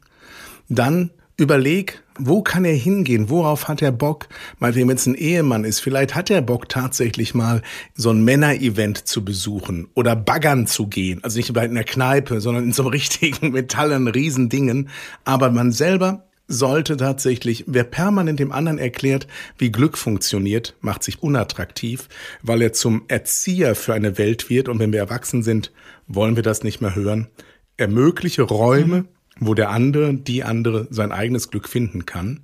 Dann 0.68 1.10
Überleg, 1.40 2.02
wo 2.18 2.42
kann 2.42 2.64
er 2.64 2.74
hingehen? 2.74 3.30
Worauf 3.30 3.68
hat 3.68 3.80
er 3.80 3.92
Bock? 3.92 4.26
Meinetwegen, 4.58 4.88
wenn 4.88 4.96
es 4.96 5.06
ein 5.06 5.14
Ehemann 5.14 5.62
ist, 5.62 5.78
vielleicht 5.78 6.16
hat 6.16 6.30
er 6.30 6.42
Bock 6.42 6.68
tatsächlich 6.68 7.32
mal 7.32 7.62
so 7.94 8.10
ein 8.10 8.24
Männerevent 8.24 9.06
zu 9.06 9.24
besuchen 9.24 9.86
oder 9.94 10.16
baggern 10.16 10.66
zu 10.66 10.88
gehen. 10.88 11.22
Also 11.22 11.38
nicht 11.38 11.56
in 11.56 11.74
der 11.76 11.84
Kneipe, 11.84 12.40
sondern 12.40 12.64
in 12.64 12.72
so 12.72 12.82
einem 12.82 12.90
richtigen 12.92 13.52
Metallen, 13.52 14.08
Riesendingen. 14.08 14.88
Aber 15.24 15.52
man 15.52 15.70
selber 15.70 16.26
sollte 16.48 16.96
tatsächlich, 16.96 17.62
wer 17.68 17.84
permanent 17.84 18.40
dem 18.40 18.50
anderen 18.50 18.78
erklärt, 18.78 19.28
wie 19.58 19.70
Glück 19.70 19.96
funktioniert, 19.96 20.74
macht 20.80 21.04
sich 21.04 21.22
unattraktiv, 21.22 22.08
weil 22.42 22.62
er 22.62 22.72
zum 22.72 23.04
Erzieher 23.06 23.76
für 23.76 23.94
eine 23.94 24.18
Welt 24.18 24.50
wird. 24.50 24.68
Und 24.68 24.80
wenn 24.80 24.92
wir 24.92 24.98
erwachsen 24.98 25.44
sind, 25.44 25.70
wollen 26.08 26.34
wir 26.34 26.42
das 26.42 26.64
nicht 26.64 26.80
mehr 26.80 26.96
hören. 26.96 27.28
Ermögliche 27.76 28.42
Räume, 28.42 29.02
mhm 29.02 29.08
wo 29.40 29.54
der 29.54 29.70
andere, 29.70 30.14
die 30.14 30.44
andere 30.44 30.86
sein 30.90 31.12
eigenes 31.12 31.50
Glück 31.50 31.68
finden 31.68 32.06
kann. 32.06 32.40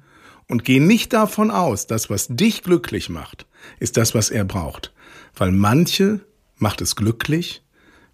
Und 0.48 0.64
geh 0.64 0.78
nicht 0.78 1.12
davon 1.12 1.50
aus, 1.50 1.86
dass 1.86 2.10
was 2.10 2.28
dich 2.28 2.62
glücklich 2.62 3.08
macht, 3.08 3.46
ist 3.78 3.96
das, 3.96 4.14
was 4.14 4.30
er 4.30 4.44
braucht. 4.44 4.92
Weil 5.34 5.52
manche 5.52 6.20
macht 6.56 6.80
es 6.80 6.96
glücklich, 6.96 7.62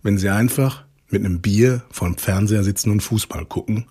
wenn 0.02 0.16
sie 0.16 0.28
einfach 0.28 0.84
mit 1.08 1.24
einem 1.24 1.40
Bier 1.40 1.82
vorm 1.90 2.16
Fernseher 2.16 2.62
sitzen 2.62 2.90
und 2.90 3.00
Fußball 3.00 3.44
gucken, 3.46 3.86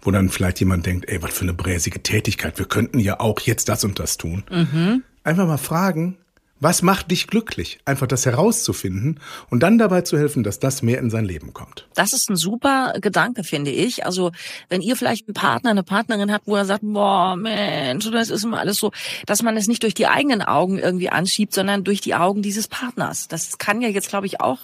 wo 0.00 0.10
dann 0.10 0.30
vielleicht 0.30 0.60
jemand 0.60 0.86
denkt, 0.86 1.08
ey, 1.08 1.22
was 1.22 1.32
für 1.32 1.42
eine 1.42 1.54
bräsige 1.54 2.02
Tätigkeit, 2.02 2.58
wir 2.58 2.66
könnten 2.66 2.98
ja 2.98 3.20
auch 3.20 3.40
jetzt 3.40 3.68
das 3.68 3.84
und 3.84 3.98
das 3.98 4.16
tun. 4.16 4.42
Mhm. 4.50 5.02
Einfach 5.24 5.46
mal 5.46 5.58
fragen, 5.58 6.16
was 6.62 6.82
macht 6.82 7.10
dich 7.10 7.26
glücklich? 7.26 7.80
Einfach 7.84 8.06
das 8.06 8.24
herauszufinden 8.24 9.18
und 9.50 9.64
dann 9.64 9.78
dabei 9.78 10.02
zu 10.02 10.16
helfen, 10.16 10.44
dass 10.44 10.60
das 10.60 10.80
mehr 10.80 11.00
in 11.00 11.10
sein 11.10 11.24
Leben 11.24 11.52
kommt. 11.52 11.88
Das 11.94 12.12
ist 12.12 12.30
ein 12.30 12.36
super 12.36 12.94
Gedanke, 13.00 13.42
finde 13.42 13.72
ich. 13.72 14.06
Also, 14.06 14.30
wenn 14.68 14.80
ihr 14.80 14.94
vielleicht 14.94 15.26
einen 15.26 15.34
Partner, 15.34 15.70
eine 15.70 15.82
Partnerin 15.82 16.32
habt, 16.32 16.46
wo 16.46 16.54
er 16.54 16.64
sagt, 16.64 16.82
boah, 16.84 17.34
Mensch, 17.34 18.08
das 18.12 18.30
ist 18.30 18.44
immer 18.44 18.60
alles 18.60 18.76
so, 18.76 18.92
dass 19.26 19.42
man 19.42 19.56
es 19.56 19.66
nicht 19.66 19.82
durch 19.82 19.94
die 19.94 20.06
eigenen 20.06 20.40
Augen 20.40 20.78
irgendwie 20.78 21.10
anschiebt, 21.10 21.52
sondern 21.52 21.82
durch 21.82 22.00
die 22.00 22.14
Augen 22.14 22.42
dieses 22.42 22.68
Partners. 22.68 23.26
Das 23.26 23.58
kann 23.58 23.82
ja 23.82 23.88
jetzt, 23.88 24.08
glaube 24.08 24.26
ich, 24.26 24.40
auch 24.40 24.60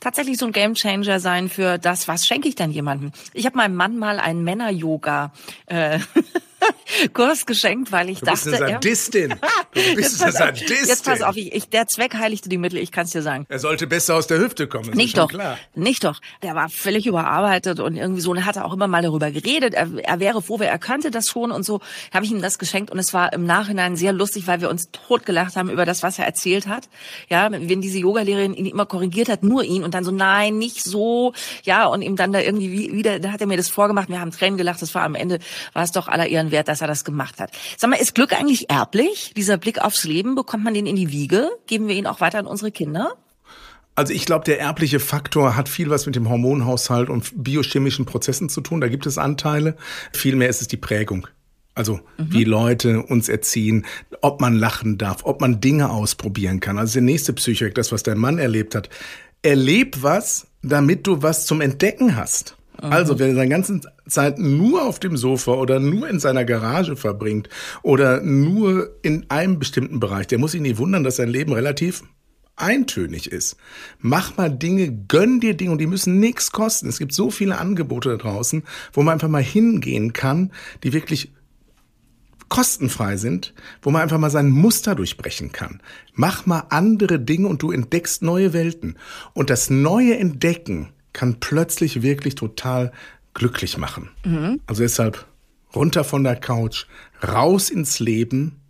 tatsächlich 0.00 0.38
so 0.38 0.46
ein 0.46 0.52
Gamechanger 0.52 1.20
sein 1.20 1.50
für 1.50 1.76
das, 1.76 2.08
was 2.08 2.26
schenke 2.26 2.48
ich 2.48 2.54
denn 2.54 2.70
jemandem? 2.70 3.12
Ich 3.34 3.44
habe 3.44 3.58
meinem 3.58 3.74
Mann 3.74 3.98
mal 3.98 4.18
einen 4.18 4.42
Männer-Yoga 4.42 5.34
äh, 5.66 5.98
Kurs 7.12 7.46
geschenkt, 7.46 7.92
weil 7.92 8.10
ich 8.10 8.20
du 8.20 8.26
dachte. 8.26 8.50
Bist 8.50 8.62
eine 8.62 8.72
Sadistin. 8.72 9.34
Du 9.72 9.80
bist 9.94 10.22
eine 10.22 10.32
Sadistin. 10.32 10.76
Jetzt 10.86 11.04
pass 11.04 11.22
auf, 11.22 11.36
ich, 11.36 11.52
ich, 11.52 11.68
der 11.68 11.86
Zweck 11.86 12.14
heiligte 12.14 12.48
die 12.48 12.58
Mittel, 12.58 12.78
ich 12.78 12.92
kann 12.92 13.04
es 13.04 13.12
dir 13.12 13.22
sagen. 13.22 13.46
Er 13.48 13.58
sollte 13.58 13.86
besser 13.86 14.16
aus 14.16 14.26
der 14.26 14.38
Hüfte 14.38 14.66
kommen. 14.66 14.90
Nicht 14.90 15.18
doch. 15.18 15.28
Klar. 15.28 15.58
Nicht 15.74 16.04
doch. 16.04 16.20
Der 16.42 16.54
war 16.54 16.68
völlig 16.68 17.06
überarbeitet 17.06 17.80
und 17.80 17.96
irgendwie 17.96 18.20
so, 18.20 18.30
und 18.30 18.38
er 18.38 18.46
hatte 18.46 18.64
auch 18.64 18.72
immer 18.72 18.88
mal 18.88 19.02
darüber 19.02 19.30
geredet. 19.30 19.74
Er, 19.74 19.88
er 20.02 20.20
wäre 20.20 20.42
froh, 20.42 20.58
er 20.58 20.78
könnte 20.78 21.10
das 21.10 21.28
schon 21.28 21.50
und 21.50 21.64
so. 21.64 21.80
Habe 22.12 22.24
ich 22.24 22.30
ihm 22.30 22.42
das 22.42 22.58
geschenkt 22.58 22.90
und 22.90 22.98
es 22.98 23.12
war 23.12 23.32
im 23.32 23.44
Nachhinein 23.44 23.96
sehr 23.96 24.12
lustig, 24.12 24.46
weil 24.46 24.60
wir 24.60 24.70
uns 24.70 24.90
totgelacht 24.92 25.56
haben 25.56 25.70
über 25.70 25.86
das, 25.86 26.02
was 26.02 26.18
er 26.18 26.26
erzählt 26.26 26.66
hat. 26.66 26.88
Ja, 27.28 27.50
wenn 27.50 27.80
diese 27.80 27.98
Yogalehrerin 27.98 28.54
ihn 28.54 28.66
immer 28.66 28.86
korrigiert 28.86 29.28
hat, 29.28 29.42
nur 29.42 29.64
ihn 29.64 29.84
und 29.84 29.94
dann 29.94 30.04
so, 30.04 30.10
nein, 30.10 30.58
nicht 30.58 30.84
so. 30.84 31.32
Ja, 31.64 31.86
und 31.86 32.02
ihm 32.02 32.16
dann 32.16 32.32
da 32.32 32.40
irgendwie 32.40 32.92
wieder, 32.92 33.18
da 33.18 33.32
hat 33.32 33.40
er 33.40 33.46
mir 33.46 33.56
das 33.56 33.68
vorgemacht. 33.68 34.08
Wir 34.08 34.20
haben 34.20 34.30
Tränen 34.30 34.56
gelacht. 34.56 34.82
Das 34.82 34.94
war 34.94 35.02
am 35.02 35.14
Ende, 35.14 35.38
war 35.72 35.82
es 35.82 35.92
doch 35.92 36.08
aller 36.08 36.26
Ehren 36.26 36.51
wert, 36.52 36.68
dass 36.68 36.80
er 36.80 36.86
das 36.86 37.04
gemacht 37.04 37.40
hat. 37.40 37.50
Sag 37.76 37.90
mal, 37.90 37.96
ist 37.96 38.14
Glück 38.14 38.32
eigentlich 38.32 38.70
erblich? 38.70 39.32
Dieser 39.36 39.56
Blick 39.56 39.80
aufs 39.80 40.04
Leben, 40.04 40.36
bekommt 40.36 40.62
man 40.62 40.74
den 40.74 40.86
in 40.86 40.96
die 40.96 41.10
Wiege? 41.10 41.50
Geben 41.66 41.88
wir 41.88 41.96
ihn 41.96 42.06
auch 42.06 42.20
weiter 42.20 42.38
an 42.38 42.46
unsere 42.46 42.70
Kinder? 42.70 43.16
Also 43.94 44.14
ich 44.14 44.24
glaube, 44.24 44.44
der 44.44 44.58
erbliche 44.58 45.00
Faktor 45.00 45.56
hat 45.56 45.68
viel 45.68 45.90
was 45.90 46.06
mit 46.06 46.16
dem 46.16 46.28
Hormonhaushalt 46.28 47.10
und 47.10 47.32
biochemischen 47.34 48.06
Prozessen 48.06 48.48
zu 48.48 48.60
tun. 48.60 48.80
Da 48.80 48.88
gibt 48.88 49.06
es 49.06 49.18
Anteile. 49.18 49.76
Vielmehr 50.12 50.48
ist 50.48 50.62
es 50.62 50.68
die 50.68 50.78
Prägung. 50.78 51.26
Also 51.74 52.00
mhm. 52.16 52.32
wie 52.32 52.44
Leute 52.44 53.02
uns 53.02 53.28
erziehen, 53.28 53.84
ob 54.20 54.40
man 54.40 54.54
lachen 54.54 54.98
darf, 54.98 55.24
ob 55.24 55.40
man 55.40 55.60
Dinge 55.60 55.90
ausprobieren 55.90 56.60
kann. 56.60 56.78
Also 56.78 56.94
der 56.94 57.02
nächste 57.02 57.32
Psychik, 57.32 57.74
das, 57.74 57.92
was 57.92 58.02
dein 58.02 58.18
Mann 58.18 58.38
erlebt 58.38 58.74
hat. 58.74 58.88
Erleb 59.42 60.02
was, 60.02 60.46
damit 60.62 61.06
du 61.06 61.22
was 61.22 61.46
zum 61.46 61.60
Entdecken 61.60 62.16
hast. 62.16 62.56
Also, 62.82 63.18
wer 63.18 63.34
seine 63.34 63.48
ganze 63.48 63.80
Zeit 64.08 64.38
nur 64.38 64.84
auf 64.84 64.98
dem 64.98 65.16
Sofa 65.16 65.52
oder 65.52 65.78
nur 65.78 66.08
in 66.08 66.18
seiner 66.18 66.44
Garage 66.44 66.96
verbringt 66.96 67.48
oder 67.82 68.20
nur 68.20 68.90
in 69.02 69.26
einem 69.30 69.58
bestimmten 69.58 70.00
Bereich, 70.00 70.26
der 70.26 70.38
muss 70.38 70.52
sich 70.52 70.60
nicht 70.60 70.78
wundern, 70.78 71.04
dass 71.04 71.16
sein 71.16 71.28
Leben 71.28 71.52
relativ 71.52 72.02
eintönig 72.56 73.30
ist. 73.30 73.56
Mach 74.00 74.36
mal 74.36 74.50
Dinge, 74.50 74.92
gönn 75.08 75.40
dir 75.40 75.54
Dinge 75.54 75.72
und 75.72 75.80
die 75.80 75.86
müssen 75.86 76.18
nichts 76.18 76.52
kosten. 76.52 76.88
Es 76.88 76.98
gibt 76.98 77.12
so 77.12 77.30
viele 77.30 77.58
Angebote 77.58 78.10
da 78.10 78.16
draußen, 78.16 78.64
wo 78.92 79.02
man 79.02 79.14
einfach 79.14 79.28
mal 79.28 79.42
hingehen 79.42 80.12
kann, 80.12 80.52
die 80.82 80.92
wirklich 80.92 81.32
kostenfrei 82.48 83.16
sind, 83.16 83.54
wo 83.80 83.90
man 83.90 84.02
einfach 84.02 84.18
mal 84.18 84.28
sein 84.28 84.50
Muster 84.50 84.94
durchbrechen 84.94 85.52
kann. 85.52 85.80
Mach 86.12 86.44
mal 86.44 86.64
andere 86.68 87.18
Dinge 87.18 87.48
und 87.48 87.62
du 87.62 87.70
entdeckst 87.70 88.22
neue 88.22 88.52
Welten. 88.52 88.98
Und 89.32 89.48
das 89.48 89.70
neue 89.70 90.18
Entdecken 90.18 90.90
kann 91.12 91.40
plötzlich 91.40 92.02
wirklich 92.02 92.34
total 92.34 92.92
glücklich 93.34 93.78
machen. 93.78 94.10
Mhm. 94.24 94.60
Also 94.66 94.82
deshalb 94.82 95.26
runter 95.74 96.04
von 96.04 96.24
der 96.24 96.36
Couch, 96.36 96.86
raus 97.26 97.70
ins 97.70 97.98
Leben 97.98 98.60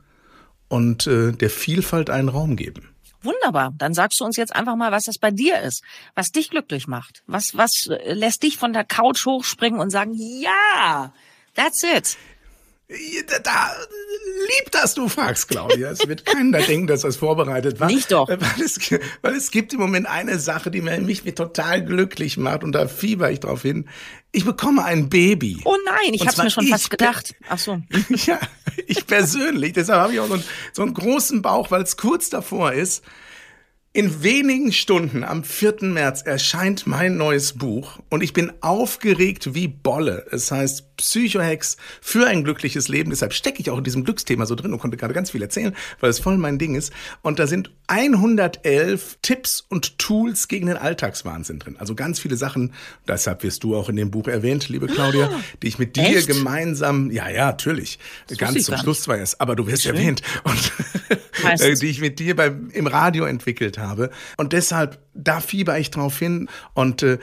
und 0.69 1.07
äh, 1.07 1.33
der 1.33 1.51
Vielfalt 1.51 2.11
einen 2.11 2.29
Raum 2.29 2.57
geben. 2.57 2.89
Wunderbar. 3.23 3.73
Dann 3.79 3.95
sagst 3.95 4.21
du 4.21 4.25
uns 4.25 4.37
jetzt 4.37 4.55
einfach 4.55 4.75
mal, 4.75 4.91
was 4.91 5.05
das 5.05 5.19
bei 5.19 5.31
dir 5.31 5.61
ist, 5.61 5.83
was 6.15 6.33
dich 6.33 6.51
glücklich 6.51 6.89
macht. 6.89 7.23
Was, 7.27 7.57
was 7.57 7.87
äh, 7.87 8.15
lässt 8.15 8.43
dich 8.43 8.57
von 8.57 8.73
der 8.73 8.85
Couch 8.85 9.27
hochspringen 9.27 9.81
und 9.81 9.91
sagen, 9.91 10.13
ja, 10.15 11.13
that's 11.55 11.83
it. 11.83 12.17
Da, 13.43 13.71
lieb, 14.43 14.71
dass 14.71 14.95
du 14.95 15.09
fragst, 15.09 15.49
Claudia. 15.49 15.91
Es 15.91 16.07
wird 16.07 16.27
keiner 16.27 16.61
denken, 16.67 16.87
dass 16.87 17.03
das 17.03 17.17
vorbereitet 17.17 17.81
war. 17.81 17.89
Nicht 17.89 18.13
doch. 18.13 18.29
Weil 18.29 18.65
es, 18.65 18.79
weil 19.23 19.35
es 19.35 19.51
gibt 19.51 19.73
im 19.73 19.81
Moment 19.81 20.07
eine 20.07 20.39
Sache, 20.39 20.71
die 20.71 20.81
mich, 20.81 21.25
mich 21.25 21.35
total 21.35 21.85
glücklich 21.85 22.37
macht 22.37 22.65
und 22.65 22.73
da 22.73 22.89
fieber 22.89 23.31
ich 23.31 23.41
drauf 23.41 23.63
hin. 23.63 23.89
Ich 24.33 24.45
bekomme 24.45 24.85
ein 24.85 25.09
Baby. 25.09 25.61
Oh 25.65 25.77
nein, 25.85 26.15
ich 26.15 26.27
habe 26.27 26.43
mir 26.43 26.51
schon 26.51 26.67
fast 26.67 26.91
gedacht. 26.91 27.35
Ach 27.49 27.59
so. 27.59 27.81
ja, 28.09 28.39
ich 28.87 29.07
persönlich. 29.07 29.75
Deshalb 29.75 30.01
habe 30.01 30.13
ich 30.15 30.21
auch 30.21 30.29
so 30.29 30.35
einen, 30.35 30.45
so 30.73 30.83
einen 30.83 30.95
großen 30.95 31.43
Bauch, 31.43 31.71
weil 31.71 31.83
es 31.83 31.97
kurz 31.97 32.31
davor 32.31 32.73
ist. 32.73 33.05
In 33.95 34.23
wenigen 34.23 34.73
Stunden, 34.73 35.23
am 35.23 35.45
4. 35.45 35.83
März, 35.83 36.23
erscheint 36.23 36.87
mein 36.87 37.19
neues 37.19 37.53
Buch 37.53 37.99
und 38.09 38.23
ich 38.23 38.33
bin 38.33 38.51
aufgeregt 38.63 39.55
wie 39.55 39.69
Bolle. 39.69 40.27
Es 40.31 40.51
heißt 40.51 40.92
Psychohex 41.03 41.77
für 42.01 42.27
ein 42.29 42.45
glückliches 42.45 42.89
Leben. 42.89 43.11
Deshalb 43.11 43.35
stecke 43.35 43.61
ich 43.61 43.71
auch 43.71 43.79
in 43.79 43.85
diesem 43.85 44.05
Glücksthema 44.05 44.47
so 44.47 44.55
drin 44.55 44.73
und 44.73 44.79
konnte 44.79 44.97
gerade 44.97 45.13
ganz 45.15 45.33
viel 45.33 45.43
erzählen, 45.43 45.75
weil 46.01 46.11
es 46.11 46.21
voll 46.21 46.39
mein 46.39 46.59
Ding 46.59 46.77
ist. 46.77 46.93
Und 47.23 47.39
da 47.41 47.49
sind 47.49 47.71
111 47.89 49.19
Tipps 49.21 49.65
und 49.69 49.99
Tools 49.99 50.47
gegen 50.47 50.69
den 50.69 50.77
Alltagswahnsinn 50.77 51.59
drin. 51.59 51.77
Also 51.79 51.95
ganz 51.95 52.21
viele 52.21 52.37
Sachen. 52.37 52.73
Deshalb 53.09 53.43
wirst 53.43 53.65
du 53.65 53.77
auch 53.77 53.89
in 53.89 53.97
dem 53.97 54.11
Buch 54.11 54.29
erwähnt, 54.29 54.69
liebe 54.69 54.87
Claudia, 54.87 55.27
ah, 55.27 55.41
die 55.63 55.69
ich 55.69 55.79
mit 55.79 55.97
dir 55.97 56.17
echt? 56.17 56.29
gemeinsam, 56.29 57.11
ja, 57.11 57.29
ja, 57.29 57.47
natürlich, 57.47 57.99
das 58.29 58.39
ganz 58.39 58.63
zum 58.65 58.77
Schluss 58.79 59.03
zwar 59.03 59.19
erst, 59.19 59.41
aber 59.41 59.57
du 59.57 59.67
wirst 59.67 59.83
Schön. 59.83 59.97
erwähnt 59.97 60.23
und 60.45 60.73
die 61.83 61.87
ich 61.87 62.01
mit 62.01 62.19
dir 62.19 62.37
beim, 62.37 62.71
im 62.71 62.87
Radio 62.87 63.25
entwickelt 63.25 63.79
habe. 63.79 64.11
Und 64.37 64.53
deshalb, 64.53 64.99
da 65.15 65.41
fieber 65.41 65.79
ich 65.79 65.91
drauf 65.91 66.19
hin 66.19 66.49
und 66.75 67.03
äh, 67.03 67.19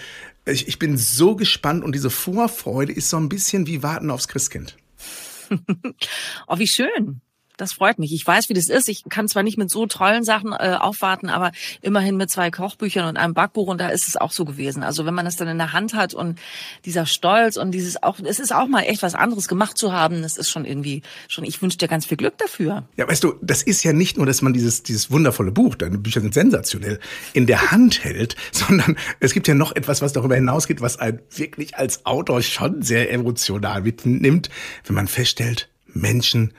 ich, 0.46 0.68
ich 0.68 0.80
bin 0.80 0.98
so 0.98 1.36
gespannt 1.36 1.84
und 1.84 1.94
diese 1.94 2.10
Vorfreude 2.10 2.92
ist 2.94 3.10
so 3.10 3.18
ein 3.18 3.30
bisschen 3.30 3.68
wie 3.68 3.84
Warten 3.84 4.12
aufs 4.12 4.28
Christkind. 4.28 4.78
oh, 6.48 6.58
wie 6.58 6.68
schön. 6.68 7.22
Das 7.60 7.74
freut 7.74 8.00
mich. 8.00 8.14
Ich 8.14 8.26
weiß, 8.26 8.48
wie 8.48 8.54
das 8.54 8.70
ist. 8.70 8.88
Ich 8.88 9.04
kann 9.10 9.28
zwar 9.28 9.44
nicht 9.44 9.58
mit 9.58 9.70
so 9.70 9.86
tollen 9.86 10.24
Sachen 10.24 10.54
äh, 10.54 10.78
aufwarten, 10.80 11.28
aber 11.28 11.52
immerhin 11.82 12.16
mit 12.16 12.32
zwei 12.32 12.52
Kochbüchern 12.52 13.06
und 13.06 13.18
einem 13.18 13.34
Backbuch 13.34 13.68
und 13.68 13.82
da 13.82 13.90
ist 13.90 14.08
es 14.08 14.16
auch 14.16 14.32
so 14.32 14.46
gewesen. 14.46 14.82
Also 14.82 15.06
wenn 15.06 15.14
man 15.14 15.26
das 15.26 15.36
dann 15.36 15.50
in 15.50 15.58
der 15.58 15.74
Hand 15.74 15.94
hat 15.94 16.14
und 16.14 16.40
dieser 16.86 17.06
Stolz 17.06 17.58
und 17.58 17.72
dieses 17.72 18.02
auch, 18.02 18.18
es 18.24 18.40
ist 18.40 18.54
auch 18.54 18.68
mal 18.68 18.84
echt 18.84 19.04
was 19.04 19.14
anderes 19.14 19.50
gemacht 19.50 19.78
zu 19.78 19.92
haben, 19.92 20.22
das 20.22 20.38
ist 20.38 20.50
schon 20.50 20.64
irgendwie 20.64 21.02
schon. 21.28 21.44
Ich 21.44 21.62
wünsche 21.62 21.78
dir 21.78 21.90
ganz 21.90 22.06
viel 22.06 22.16
Glück 22.16 22.38
dafür. 22.38 22.88
Ja, 22.96 23.10
weißt 23.10 23.26
du, 23.26 23.34
das 23.42 23.62
ist 23.62 23.84
ja 23.84 23.92
nicht 23.92 24.16
nur, 24.16 24.26
dass 24.26 24.42
man 24.42 24.54
dieses 24.54 24.84
dieses 24.84 25.12
wundervolle 25.12 25.52
Buch, 25.52 25.76
deine 25.76 25.98
Bücher 25.98 26.22
sind 26.22 26.34
sensationell, 26.34 27.02
in 27.34 27.46
der 27.46 27.72
Hand 27.72 28.06
hält, 28.06 28.38
sondern 28.54 28.96
es 29.20 29.34
gibt 29.34 29.50
ja 29.50 29.54
noch 29.54 29.76
etwas, 29.76 30.02
was 30.02 30.14
darüber 30.14 30.36
hinausgeht, 30.36 30.80
was 30.80 30.98
einen 30.98 31.20
wirklich 31.36 31.76
als 31.76 32.06
Autor 32.06 32.42
schon 32.42 32.84
sehr 32.84 33.12
emotional 33.12 33.82
mitnimmt, 33.82 34.50
wenn 34.86 34.96
man 34.96 35.10
feststellt, 35.10 35.70
Menschen 35.94 36.54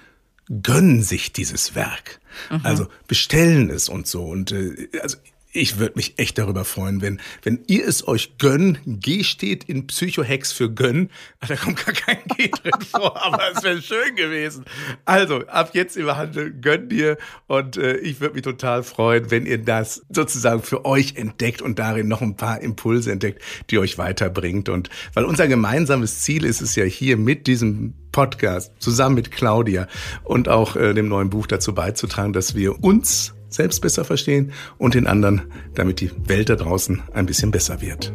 gönnen 0.63 1.03
sich 1.03 1.33
dieses 1.33 1.75
Werk. 1.75 2.21
Mhm. 2.51 2.61
Also 2.65 2.89
bestellen 3.07 3.71
es 3.71 3.89
und 3.89 4.07
so. 4.07 4.25
Und 4.25 4.53
äh, 4.53 4.89
also 5.03 5.17
ich 5.53 5.79
würde 5.79 5.95
mich 5.97 6.19
echt 6.19 6.39
darüber 6.39 6.65
freuen, 6.65 7.01
wenn, 7.01 7.21
wenn 7.43 7.61
ihr 7.67 7.87
es 7.87 8.07
euch 8.07 8.39
gönn, 8.39 8.79
G 8.87 9.25
steht 9.25 9.65
in 9.65 9.87
Psychohex 9.87 10.53
für 10.53 10.73
gönn. 10.73 11.11
Da 11.47 11.57
kommt 11.57 11.85
gar 11.85 11.95
kein 11.95 12.19
G 12.37 12.49
drin 12.49 12.73
vor, 12.89 13.21
aber 13.25 13.41
es 13.55 13.63
wäre 13.63 13.83
schön 13.83 14.15
gewesen. 14.15 14.65
Also, 15.05 15.47
ab 15.47 15.71
jetzt 15.75 15.97
im 15.97 16.15
Handel 16.15 16.53
gönn 16.53 16.89
dir 16.89 17.19
und 17.49 17.77
äh, 17.77 17.97
ich 17.97 18.21
würde 18.21 18.35
mich 18.35 18.45
total 18.45 18.83
freuen, 18.85 19.31
wenn 19.31 19.47
ihr 19.47 19.59
das 19.59 20.03
sozusagen 20.09 20.63
für 20.63 20.85
euch 20.85 21.17
entdeckt 21.17 21.63
und 21.63 21.79
darin 21.79 22.07
noch 22.07 22.23
ein 22.23 22.37
paar 22.37 22.61
Impulse 22.61 23.11
entdeckt, 23.11 23.43
die 23.71 23.79
euch 23.79 23.99
weiterbringt. 23.99 24.69
Und 24.69 24.89
weil 25.15 25.25
unser 25.25 25.49
gemeinsames 25.49 26.21
Ziel 26.21 26.45
ist 26.45 26.61
es 26.61 26.77
ja 26.77 26.85
hier 26.85 27.17
mit 27.17 27.49
diesem 27.49 27.95
Podcast 28.13 28.73
zusammen 28.79 29.17
mit 29.17 29.31
Claudia 29.33 29.89
und 30.23 30.49
auch 30.49 30.77
äh, 30.77 30.95
dem 30.95 31.09
neuen 31.09 31.31
Buch 31.31 31.47
dazu 31.47 31.75
beizutragen, 31.75 32.33
dass 32.33 32.55
wir 32.55 32.83
uns 32.85 33.35
selbst 33.51 33.81
besser 33.81 34.05
verstehen 34.05 34.53
und 34.79 34.95
den 34.95 35.07
anderen, 35.07 35.53
damit 35.75 36.01
die 36.01 36.11
Welt 36.29 36.49
da 36.49 36.57
draußen 36.57 37.03
ein 37.13 37.27
bisschen 37.27 37.51
besser 37.51 37.81
wird. 37.81 38.13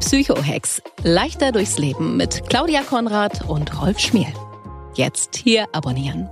Psychohex. 0.00 0.82
Leichter 1.04 1.52
durchs 1.52 1.78
Leben 1.78 2.16
mit 2.16 2.42
Claudia 2.48 2.82
Konrad 2.82 3.48
und 3.48 3.80
Rolf 3.80 4.00
Schmiel. 4.00 4.26
Jetzt 4.94 5.36
hier 5.36 5.66
abonnieren. 5.72 6.28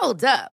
Hold 0.00 0.24
up. 0.24 0.57